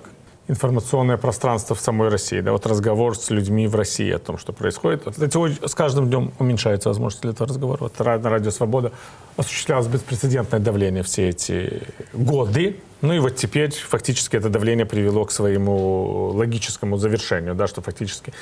информационное 0.49 1.17
пространство 1.17 1.75
в 1.77 1.81
самой 1.81 2.09
России, 2.09 2.41
да, 2.41 2.53
вот 2.53 2.67
разговор 2.67 3.17
с 3.17 3.31
людьми 3.31 3.69
в 3.69 3.77
России 3.77 4.11
о 4.11 4.19
том, 4.19 4.39
что 4.39 4.53
происходит. 4.53 5.05
Кстати, 5.09 5.67
с 5.67 5.75
каждым 5.75 6.09
днем 6.09 6.33
уменьшается 6.39 6.89
возможность 6.89 7.23
для 7.23 7.31
этого 7.31 7.49
разговора. 7.49 7.79
Вот 7.81 7.99
на 7.99 8.31
Радио 8.31 8.51
Свобода 8.51 8.93
осуществлялось 9.37 9.87
беспрецедентное 9.87 10.61
давление 10.61 11.03
все 11.05 11.29
эти 11.29 11.83
годы, 12.13 12.81
ну 13.03 13.13
и 13.13 13.19
вот 13.19 13.37
теперь 13.37 13.73
фактически 13.73 14.37
это 14.37 14.49
давление 14.49 14.87
привело 14.87 15.25
к 15.25 15.31
своему 15.31 16.31
логическому 16.35 16.97
завершению, 16.97 17.55
да, 17.55 17.67
что 17.67 17.81
фактически 17.81 18.33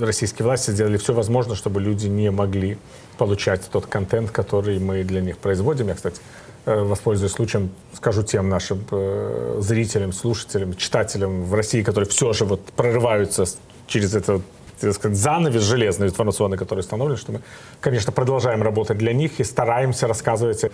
российские 0.00 0.44
власти 0.44 0.70
сделали 0.72 0.96
все 0.96 1.14
возможное, 1.14 1.56
чтобы 1.56 1.80
люди 1.80 2.08
не 2.08 2.30
могли 2.30 2.78
получать 3.16 3.62
тот 3.70 3.86
контент, 3.86 4.30
который 4.30 4.78
мы 4.80 5.04
для 5.04 5.20
них 5.20 5.38
производим. 5.38 5.88
Я, 5.88 5.94
кстати, 5.94 6.20
Э, 6.64 6.84
воспользуясь 6.84 7.32
случаем, 7.32 7.70
скажу 7.92 8.22
тем 8.22 8.48
нашим 8.48 8.84
э, 8.92 9.56
зрителям, 9.58 10.12
слушателям, 10.12 10.76
читателям 10.76 11.42
в 11.42 11.54
России, 11.54 11.82
которые 11.82 12.08
все 12.08 12.32
же 12.32 12.44
вот 12.44 12.64
прорываются 12.76 13.46
через 13.88 14.10
сказать, 14.10 15.16
занавес 15.16 15.62
железный 15.62 16.06
информационный, 16.06 16.56
который 16.56 16.80
установлен, 16.80 17.16
что 17.16 17.32
мы, 17.32 17.40
конечно, 17.80 18.12
продолжаем 18.12 18.62
работать 18.62 18.96
для 18.98 19.12
них 19.12 19.40
и 19.40 19.44
стараемся 19.44 20.06
рассказывать 20.06 20.64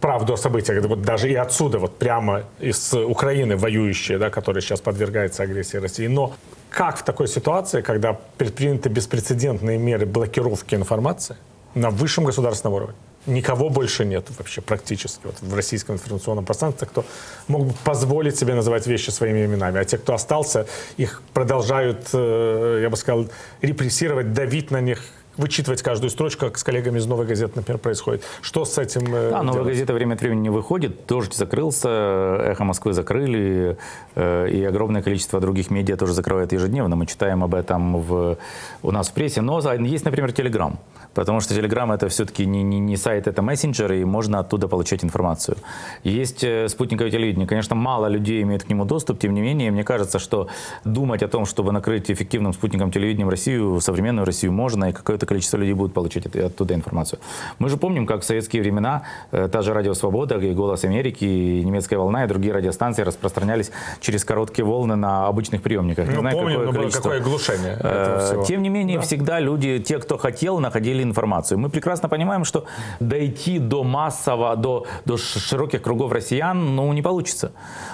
правду 0.00 0.32
о 0.32 0.36
событиях. 0.38 0.82
Вот 0.86 1.02
даже 1.02 1.30
и 1.30 1.34
отсюда, 1.34 1.78
вот 1.78 1.98
прямо 1.98 2.44
из 2.58 2.94
Украины 2.94 3.56
воюющие, 3.56 4.18
да, 4.18 4.30
которые 4.30 4.62
сейчас 4.62 4.80
подвергаются 4.80 5.42
агрессии 5.42 5.76
России. 5.76 6.06
Но 6.06 6.32
как 6.70 6.96
в 6.96 7.04
такой 7.04 7.28
ситуации, 7.28 7.82
когда 7.82 8.18
предприняты 8.38 8.88
беспрецедентные 8.88 9.76
меры 9.76 10.06
блокировки 10.06 10.74
информации 10.74 11.36
на 11.74 11.90
высшем 11.90 12.24
государственном 12.24 12.74
уровне, 12.74 12.96
никого 13.26 13.70
больше 13.70 14.04
нет 14.04 14.26
вообще 14.38 14.60
практически 14.60 15.20
вот, 15.24 15.36
в 15.40 15.54
российском 15.54 15.96
информационном 15.96 16.44
пространстве, 16.44 16.86
кто 16.86 17.04
мог 17.48 17.66
бы 17.66 17.74
позволить 17.84 18.38
себе 18.38 18.54
называть 18.54 18.86
вещи 18.86 19.10
своими 19.10 19.44
именами. 19.46 19.80
А 19.80 19.84
те, 19.84 19.98
кто 19.98 20.14
остался, 20.14 20.66
их 20.96 21.22
продолжают, 21.32 22.08
э, 22.12 22.80
я 22.82 22.90
бы 22.90 22.96
сказал, 22.96 23.28
репрессировать, 23.62 24.32
давить 24.32 24.70
на 24.70 24.80
них 24.80 25.02
вычитывать 25.36 25.82
каждую 25.82 26.10
строчку, 26.10 26.46
как 26.46 26.58
с 26.58 26.64
коллегами 26.64 26.98
из 26.98 27.06
«Новой 27.06 27.26
газеты», 27.26 27.52
например, 27.56 27.78
происходит. 27.78 28.22
Что 28.40 28.64
с 28.64 28.78
этим 28.78 29.14
э, 29.14 29.30
Да, 29.30 29.42
«Новая 29.42 29.64
газета» 29.64 29.92
время 29.92 30.14
от 30.14 30.20
времени 30.20 30.42
не 30.42 30.50
выходит, 30.50 31.06
«Дождь» 31.06 31.34
закрылся, 31.34 31.88
«Эхо 32.44 32.64
Москвы» 32.64 32.92
закрыли, 32.92 33.76
э, 34.14 34.48
и 34.50 34.64
огромное 34.64 35.02
количество 35.02 35.40
других 35.40 35.70
медиа 35.70 35.96
тоже 35.96 36.12
закрывают 36.12 36.52
ежедневно. 36.52 36.96
Мы 36.96 37.06
читаем 37.06 37.42
об 37.42 37.54
этом 37.54 38.00
в, 38.00 38.38
у 38.82 38.90
нас 38.90 39.08
в 39.08 39.12
прессе. 39.12 39.40
Но 39.40 39.60
есть, 39.60 40.04
например, 40.04 40.32
«Телеграм». 40.32 40.78
Потому 41.14 41.40
что 41.40 41.54
Telegram 41.54 41.94
это 41.94 42.08
все-таки 42.08 42.44
не, 42.44 42.62
не, 42.62 42.80
не 42.80 42.96
сайт, 42.96 43.28
это 43.28 43.40
мессенджер, 43.40 43.92
и 43.92 44.04
можно 44.04 44.40
оттуда 44.40 44.66
получать 44.66 45.04
информацию. 45.04 45.56
Есть 46.02 46.42
э, 46.42 46.68
спутниковое 46.68 47.10
телевидение. 47.10 47.46
Конечно, 47.46 47.76
мало 47.76 48.06
людей 48.06 48.42
имеют 48.42 48.64
к 48.64 48.68
нему 48.68 48.84
доступ, 48.84 49.20
тем 49.20 49.32
не 49.32 49.40
менее, 49.40 49.70
мне 49.70 49.84
кажется, 49.84 50.18
что 50.18 50.48
думать 50.84 51.22
о 51.22 51.28
том, 51.28 51.46
чтобы 51.46 51.72
накрыть 51.72 52.10
эффективным 52.10 52.52
спутником 52.52 52.90
телевидением 52.90 53.28
Россию, 53.28 53.80
современную 53.80 54.26
Россию 54.26 54.52
можно, 54.52 54.90
и 54.90 54.92
какое-то 54.92 55.23
количество 55.26 55.56
людей 55.56 55.74
будет 55.74 55.92
получать 55.92 56.26
оттуда 56.36 56.74
информацию. 56.74 57.18
Мы 57.58 57.68
же 57.68 57.76
помним, 57.76 58.06
как 58.06 58.22
в 58.22 58.24
советские 58.24 58.62
времена 58.62 59.02
э, 59.32 59.48
та 59.48 59.62
же 59.62 59.72
Радио 59.72 59.94
Свобода, 59.94 60.38
и 60.38 60.52
Голос 60.52 60.84
Америки, 60.84 61.24
и 61.24 61.64
Немецкая 61.64 61.98
волна, 61.98 62.24
и 62.24 62.28
другие 62.28 62.54
радиостанции 62.54 63.02
распространялись 63.02 63.70
через 64.00 64.24
короткие 64.24 64.64
волны 64.64 64.96
на 64.96 65.26
обычных 65.26 65.62
приемниках. 65.62 66.08
Не 66.08 66.14
ну, 66.14 66.20
знаю, 66.20 66.36
помним, 66.36 66.66
какое, 66.66 66.90
какое 66.90 67.20
глушение. 67.20 67.78
Э, 67.80 68.44
тем 68.46 68.62
не 68.62 68.68
менее, 68.68 68.98
да. 68.98 69.02
всегда 69.02 69.40
люди, 69.40 69.78
те, 69.78 69.98
кто 69.98 70.18
хотел, 70.18 70.58
находили 70.58 71.02
информацию. 71.02 71.58
Мы 71.58 71.68
прекрасно 71.68 72.08
понимаем, 72.08 72.44
что 72.44 72.64
дойти 73.00 73.58
до 73.58 73.84
массового, 73.84 74.56
до, 74.56 74.86
до 75.04 75.16
широких 75.16 75.82
кругов 75.82 76.12
россиян, 76.12 76.76
ну, 76.76 76.92
не 76.92 77.02
получится. 77.02 77.52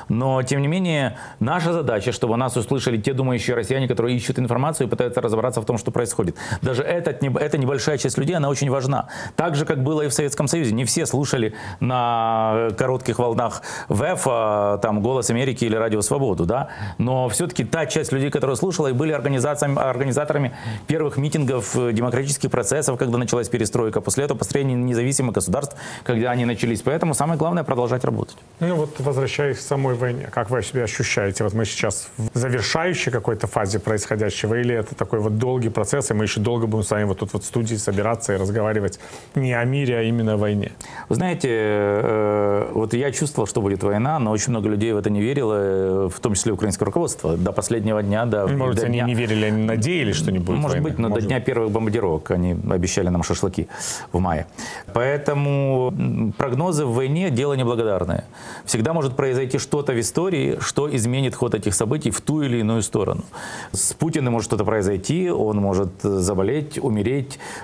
Но, 0.09 0.43
тем 0.43 0.62
не 0.62 0.69
менее, 0.69 1.19
наша 1.40 1.73
задача, 1.73 2.12
чтобы 2.12 2.37
нас 2.37 2.57
услышали 2.57 2.99
те 2.99 3.12
думающие 3.12 3.57
россияне, 3.57 3.88
которые 3.88 4.16
ищут 4.16 4.38
информацию 4.38 4.87
и 4.87 4.90
пытаются 4.90 5.21
разобраться 5.21 5.61
в 5.61 5.64
том, 5.64 5.79
что 5.79 5.90
происходит. 5.90 6.37
Даже 6.62 6.83
эта 7.20 7.59
небольшая 7.59 7.98
часть 7.98 8.18
людей, 8.18 8.37
она 8.37 8.48
очень 8.48 8.70
важна. 8.70 9.09
Так 9.37 9.56
же, 9.56 9.64
как 9.64 9.83
было 9.83 10.02
и 10.02 10.09
в 10.09 10.12
Советском 10.12 10.48
Союзе. 10.48 10.72
Не 10.72 10.85
все 10.85 11.06
слушали 11.06 11.54
на 11.80 12.70
коротких 12.78 13.18
волнах 13.18 13.62
ВЭФ, 13.88 14.22
а, 14.26 14.78
там, 14.78 15.02
«Голос 15.02 15.30
Америки» 15.30 15.64
или 15.64 15.76
«Радио 15.76 16.00
Свободу», 16.00 16.44
да? 16.46 16.68
Но 16.98 17.28
все-таки 17.28 17.64
та 17.64 17.87
часть 17.87 18.12
людей, 18.12 18.30
которая 18.30 18.56
слушала 18.56 18.88
и 18.88 18.92
были 18.92 19.12
организаторами 19.12 20.52
первых 20.87 21.16
митингов, 21.16 21.76
э, 21.76 21.92
демократических 21.92 22.50
процессов, 22.50 22.98
когда 22.98 23.18
началась 23.18 23.48
перестройка, 23.48 24.00
после 24.00 24.24
этого 24.24 24.38
построение 24.38 24.76
независимых 24.76 25.35
государств, 25.35 25.76
когда 26.04 26.30
они 26.30 26.44
начались. 26.44 26.83
Поэтому 26.83 27.14
самое 27.14 27.38
главное 27.38 27.64
продолжать 27.64 28.04
работать. 28.04 28.37
Ну 28.61 28.74
вот 28.74 28.98
возвращаясь 28.98 29.59
к 29.59 29.61
самой 29.61 29.94
войне, 29.94 30.28
как 30.33 30.50
вы 30.50 30.62
себя 30.62 30.85
ощущаете? 30.85 31.44
Вот 31.44 31.54
мы 31.54 31.64
сейчас 31.64 32.09
в 32.16 32.38
завершающей 32.38 33.12
какой-то 33.12 33.46
фазе 33.46 33.78
происходящего 33.78 34.54
или 34.54 34.74
это 34.74 34.94
такой 34.94 35.20
вот 35.20 35.38
долгий 35.38 35.68
процесс, 35.70 36.11
и 36.11 36.14
мы 36.14 36.24
еще 36.24 36.40
долго 36.40 36.66
будем 36.66 36.85
с 36.85 36.90
вами 36.90 37.04
вот 37.11 37.18
тут 37.18 37.33
вот 37.33 37.42
в 37.42 37.46
студии 37.46 37.77
собираться 37.77 38.33
и 38.33 38.37
разговаривать 38.37 38.99
не 39.35 39.53
о 39.53 39.64
мире, 39.64 39.99
а 39.99 40.03
именно 40.03 40.35
о 40.35 40.37
войне? 40.37 40.73
Вы 41.09 41.16
знаете, 41.16 41.49
э, 41.51 42.70
вот 42.73 42.94
я 42.94 43.12
чувствовал, 43.12 43.46
что 43.46 43.61
будет 43.61 43.83
война, 43.83 44.18
но 44.18 44.31
очень 44.31 44.51
много 44.51 44.68
людей 44.68 44.92
в 44.92 44.96
это 44.96 45.11
не 45.11 45.20
верило, 45.20 46.09
в 46.09 46.20
том 46.20 46.35
числе 46.35 46.53
украинское 46.53 46.87
руководство. 46.87 47.37
До 47.37 47.53
последнего 47.53 48.03
дня, 48.03 48.27
до, 48.27 48.46
Может, 48.46 48.77
до 48.77 48.87
они 48.87 48.99
дня... 48.99 49.07
не 49.07 49.14
верили, 49.14 49.46
они 49.46 49.64
надеялись, 49.64 50.16
что 50.16 50.33
не 50.33 50.38
будет 50.38 50.57
Может 50.59 50.77
войны? 50.77 50.88
быть, 50.88 50.99
но 50.99 51.09
Может 51.09 51.25
до 51.25 51.29
дня 51.29 51.40
первых 51.40 51.70
бомбардировок 51.70 52.31
они 52.31 52.57
обещали 52.70 53.09
нам 53.09 53.23
шашлыки 53.23 53.68
в 54.12 54.20
мае. 54.20 54.46
Поэтому 54.92 56.33
прогнозы 56.38 56.85
в 56.85 56.94
войне– 56.94 57.31
дело 57.40 57.55
неблагодарное. 57.55 58.25
Всегда 58.64 58.92
может 58.92 59.16
произойти 59.16 59.59
что-то 59.59 59.92
в 59.92 60.01
истории, 60.01 60.59
что 60.61 60.94
изменит 60.94 61.35
ход 61.35 61.55
этих 61.55 61.75
событий 61.75 62.11
в 62.11 62.20
ту 62.20 62.42
или 62.42 62.59
иную 62.59 62.83
сторону. 62.83 63.25
С 63.73 63.92
Путиным 63.94 64.33
может 64.33 64.46
что-то 64.46 64.64
произойти, 64.64 65.31
он 65.31 65.57
может 65.57 66.05
э, 66.05 66.09
заболеть, 66.09 66.79
умереть, 66.79 67.00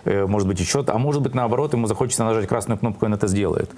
э, 0.05 0.27
может 0.27 0.49
быть 0.49 0.61
еще, 0.61 0.85
а 0.87 0.99
может 0.99 1.23
быть 1.23 1.35
наоборот, 1.35 1.73
ему 1.73 1.87
захочется 1.87 2.25
нажать 2.25 2.47
красную 2.47 2.79
кнопку, 2.79 3.05
и 3.05 3.09
он 3.09 3.15
это 3.15 3.27
сделает. 3.27 3.71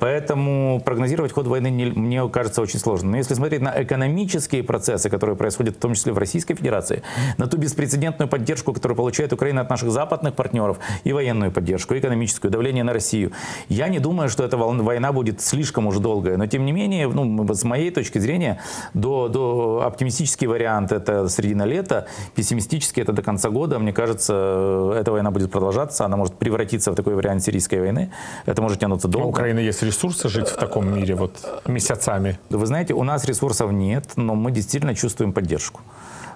Поэтому 0.00 0.80
прогнозировать 0.84 1.32
ход 1.32 1.46
войны 1.46 1.70
не- 1.70 1.86
мне 1.86 2.28
кажется 2.28 2.62
очень 2.62 2.78
сложно. 2.78 3.10
Но 3.10 3.16
если 3.16 3.34
смотреть 3.34 3.62
на 3.62 3.82
экономические 3.82 4.62
процессы, 4.62 5.10
которые 5.10 5.36
происходят 5.36 5.76
в 5.76 5.78
том 5.78 5.94
числе 5.94 6.12
в 6.12 6.18
Российской 6.18 6.54
Федерации, 6.54 7.02
на 7.36 7.46
ту 7.46 7.56
беспрецедентную 7.56 8.28
поддержку, 8.28 8.72
которую 8.72 8.96
получает 8.96 9.32
Украина 9.32 9.62
от 9.62 9.70
наших 9.70 9.90
западных 9.90 10.34
партнеров, 10.34 10.78
и 11.04 11.12
военную 11.12 11.50
поддержку, 11.50 11.94
и 11.94 11.98
экономическую, 11.98 12.50
давление 12.50 12.84
на 12.84 12.92
Россию, 12.92 13.32
я 13.68 13.88
не 13.88 13.98
думаю, 13.98 14.28
что 14.28 14.44
эта 14.44 14.56
война 14.56 15.12
будет 15.12 15.40
слишком 15.40 15.86
уж 15.86 15.98
долгая. 15.98 16.36
Но 16.36 16.46
тем 16.46 16.64
не 16.64 16.72
менее, 16.72 17.08
ну, 17.08 17.46
с 17.54 17.64
моей 17.64 17.90
точки 17.90 18.18
зрения, 18.18 18.60
до, 18.94 19.28
до 19.28 19.82
оптимистический 19.86 20.46
вариант 20.46 20.92
это 20.92 21.28
середина 21.28 21.64
лета, 21.64 22.06
пессимистический 22.34 23.02
это 23.02 23.12
до 23.12 23.22
конца 23.22 23.50
года. 23.50 23.78
Мне 23.78 23.92
кажется, 23.92 24.92
эта 25.00 25.12
война 25.12 25.30
будет 25.30 25.50
продолжаться, 25.50 26.04
она 26.04 26.16
может 26.16 26.34
превратиться 26.34 26.92
в 26.92 26.94
такой 26.94 27.14
вариант 27.14 27.42
сирийской 27.42 27.80
войны. 27.80 28.10
Это 28.46 28.62
может 28.62 28.80
тянуться 28.80 29.08
У 29.08 29.10
долго. 29.10 29.28
Украины 29.28 29.60
есть 29.60 29.82
ресурсы 29.82 30.28
жить 30.28 30.48
в 30.48 30.56
таком 30.56 30.94
мире 30.94 31.14
вот 31.14 31.62
месяцами? 31.66 32.38
Вы 32.50 32.66
знаете, 32.66 32.94
у 32.94 33.04
нас 33.04 33.24
ресурсов 33.24 33.72
нет, 33.72 34.04
но 34.16 34.34
мы 34.34 34.50
действительно 34.50 34.94
чувствуем 34.94 35.32
поддержку. 35.32 35.80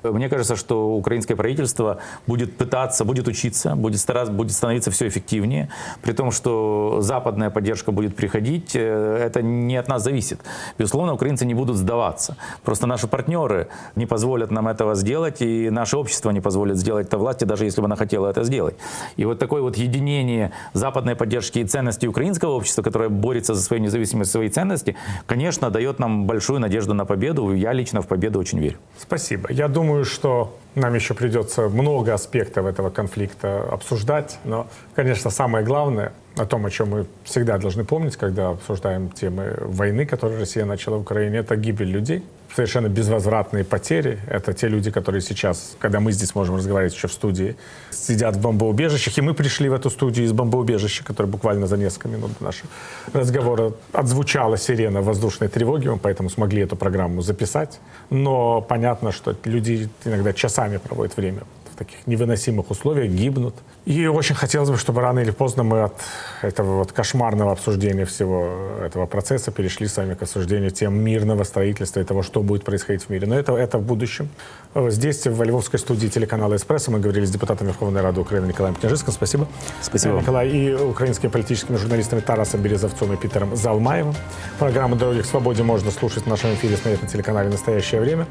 Мне 0.02 0.28
кажется, 0.28 0.56
что 0.56 0.94
украинское 0.94 1.36
правительство 1.36 1.98
будет 2.26 2.56
пытаться, 2.56 3.04
будет 3.04 3.28
учиться, 3.28 3.76
будет 3.76 4.00
стараться, 4.00 4.32
будет 4.32 4.52
становиться 4.52 4.90
все 4.90 5.08
эффективнее, 5.08 5.68
при 6.02 6.12
том, 6.12 6.30
что 6.30 6.98
западная 7.00 7.50
поддержка 7.50 7.92
будет 7.92 8.16
приходить, 8.16 8.72
э, 8.74 9.18
это 9.24 9.42
не 9.42 9.76
от 9.76 9.88
нас 9.88 10.02
зависит. 10.02 10.40
Безусловно, 10.78 11.14
украинцы 11.14 11.46
не 11.46 11.54
будут 11.54 11.76
сдаваться. 11.76 12.36
Просто 12.64 12.86
наши 12.86 13.06
партнеры 13.06 13.68
не 13.96 14.06
позволят 14.06 14.50
нам 14.50 14.68
этого 14.68 14.94
сделать, 14.94 15.42
и 15.42 15.70
наше 15.70 15.96
общество 15.96 16.30
не 16.30 16.40
позволит 16.40 16.76
сделать 16.76 17.06
это 17.06 17.18
власти, 17.18 17.44
даже 17.44 17.64
если 17.64 17.80
бы 17.80 17.86
она 17.86 17.96
хотела 17.96 18.28
это 18.28 18.44
сделать. 18.44 18.74
И 19.16 19.24
вот 19.24 19.38
такое 19.38 19.62
вот 19.62 19.76
единение 19.76 20.52
западной 20.72 21.14
поддержки 21.16 21.58
и 21.58 21.64
ценностей 21.64 22.08
украинского 22.08 22.52
общества, 22.52 22.82
которое 22.82 23.08
борется 23.08 23.54
за 23.54 23.62
свою 23.62 23.82
независимость, 23.82 24.30
свои 24.30 24.48
ценности, 24.48 24.96
конечно, 25.26 25.70
дает 25.70 25.98
нам 25.98 26.26
большую 26.26 26.60
надежду 26.60 26.94
на 26.94 27.04
победу. 27.04 27.54
Я 27.54 27.72
лично 27.72 28.00
в 28.00 28.06
победу 28.06 28.38
очень 28.38 28.58
верю. 28.58 28.76
Спасибо. 28.98 29.52
Я 29.52 29.68
думаю, 29.68 29.91
что 30.04 30.56
нам 30.74 30.94
еще 30.94 31.14
придется 31.14 31.68
много 31.68 32.14
аспектов 32.14 32.66
этого 32.66 32.90
конфликта 32.90 33.62
обсуждать, 33.70 34.38
но, 34.44 34.66
конечно, 34.94 35.30
самое 35.30 35.64
главное 35.64 36.12
о 36.36 36.46
том, 36.46 36.64
о 36.64 36.70
чем 36.70 36.90
мы 36.90 37.06
всегда 37.24 37.58
должны 37.58 37.84
помнить, 37.84 38.16
когда 38.16 38.50
обсуждаем 38.50 39.10
темы 39.10 39.54
войны, 39.60 40.06
которую 40.06 40.40
Россия 40.40 40.64
начала 40.64 40.96
в 40.96 41.00
Украине, 41.02 41.38
это 41.38 41.56
гибель 41.56 41.90
людей, 41.90 42.24
совершенно 42.54 42.88
безвозвратные 42.88 43.64
потери. 43.64 44.18
Это 44.28 44.52
те 44.52 44.68
люди, 44.68 44.90
которые 44.90 45.20
сейчас, 45.20 45.76
когда 45.78 46.00
мы 46.00 46.12
здесь 46.12 46.34
можем 46.34 46.56
разговаривать 46.56 46.94
еще 46.94 47.08
в 47.08 47.12
студии, 47.12 47.56
сидят 47.90 48.36
в 48.36 48.40
бомбоубежищах, 48.40 49.18
и 49.18 49.20
мы 49.20 49.34
пришли 49.34 49.68
в 49.68 49.74
эту 49.74 49.90
студию 49.90 50.26
из 50.26 50.32
бомбоубежища, 50.32 51.04
которое 51.04 51.28
буквально 51.28 51.66
за 51.66 51.76
несколько 51.76 52.08
минут 52.08 52.30
до 52.38 52.44
нашего 52.44 52.68
разговора 53.12 53.72
отзвучала 53.92 54.56
сирена 54.56 55.02
воздушной 55.02 55.48
тревоги, 55.48 55.88
мы 55.88 55.98
поэтому 55.98 56.30
смогли 56.30 56.62
эту 56.62 56.76
программу 56.76 57.22
записать. 57.22 57.80
Но 58.10 58.60
понятно, 58.60 59.12
что 59.12 59.34
люди 59.44 59.88
иногда 60.04 60.32
часами 60.32 60.61
проводят 60.78 61.16
время 61.16 61.42
в 61.72 61.76
таких 61.76 62.06
невыносимых 62.06 62.70
условиях, 62.70 63.10
гибнут. 63.10 63.54
И 63.84 64.06
очень 64.06 64.36
хотелось 64.36 64.70
бы, 64.70 64.76
чтобы 64.76 65.00
рано 65.00 65.18
или 65.18 65.32
поздно 65.32 65.64
мы 65.64 65.82
от 65.82 65.96
этого 66.42 66.78
вот 66.78 66.92
кошмарного 66.92 67.50
обсуждения 67.50 68.04
всего 68.04 68.78
этого 68.80 69.06
процесса 69.06 69.50
перешли 69.50 69.88
с 69.88 69.96
вами 69.96 70.14
к 70.14 70.22
обсуждению 70.22 70.70
тем 70.70 70.94
мирного 70.94 71.44
строительства 71.44 72.00
и 72.00 72.04
того, 72.04 72.22
что 72.22 72.42
будет 72.42 72.64
происходить 72.64 73.02
в 73.02 73.10
мире. 73.10 73.26
Но 73.26 73.36
это, 73.36 73.56
это 73.56 73.78
в 73.78 73.82
будущем. 73.82 74.28
Э, 74.74 74.90
Здесь, 74.90 75.26
в 75.26 75.42
Львовской 75.42 75.80
студии 75.80 76.06
телеканала 76.06 76.54
«Эспрессо» 76.54 76.92
мы 76.92 77.00
говорили 77.00 77.24
с 77.24 77.30
депутатом 77.30 77.66
Верховной 77.66 78.02
Рады 78.02 78.20
Украины 78.20 78.46
Николаем 78.46 78.76
Княжицким. 78.76 79.12
Спасибо. 79.12 79.48
Спасибо. 79.80 80.14
Э, 80.14 80.20
Николай. 80.20 80.48
И 80.48 80.74
украинскими 80.74 81.30
политическими 81.30 81.76
журналистами 81.76 82.20
Тарасом 82.20 82.62
Березовцом 82.62 83.12
и 83.12 83.16
Питером 83.16 83.56
Залмаевым. 83.56 84.14
Программу 84.60 84.94
«Дороги 84.94 85.22
к 85.22 85.26
свободе» 85.26 85.64
можно 85.64 85.90
слушать 85.90 86.24
в 86.24 86.26
нашем 86.28 86.54
эфире 86.54 86.76
смотреть 86.76 87.02
на 87.02 87.08
телеканале 87.08 87.48
«Настоящее 87.48 88.00
время». 88.00 88.26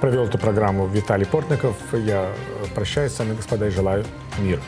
Провел 0.00 0.24
эту 0.24 0.38
программу 0.38 0.86
Виталий 0.86 1.26
Портников. 1.26 1.76
Я 1.92 2.28
э, 2.30 2.66
прощаюсь 2.82 3.12
с 3.12 3.18
вами, 3.20 3.34
господа, 3.34 3.68
и 3.68 3.70
желаю 3.70 4.04
мира. 4.40 4.60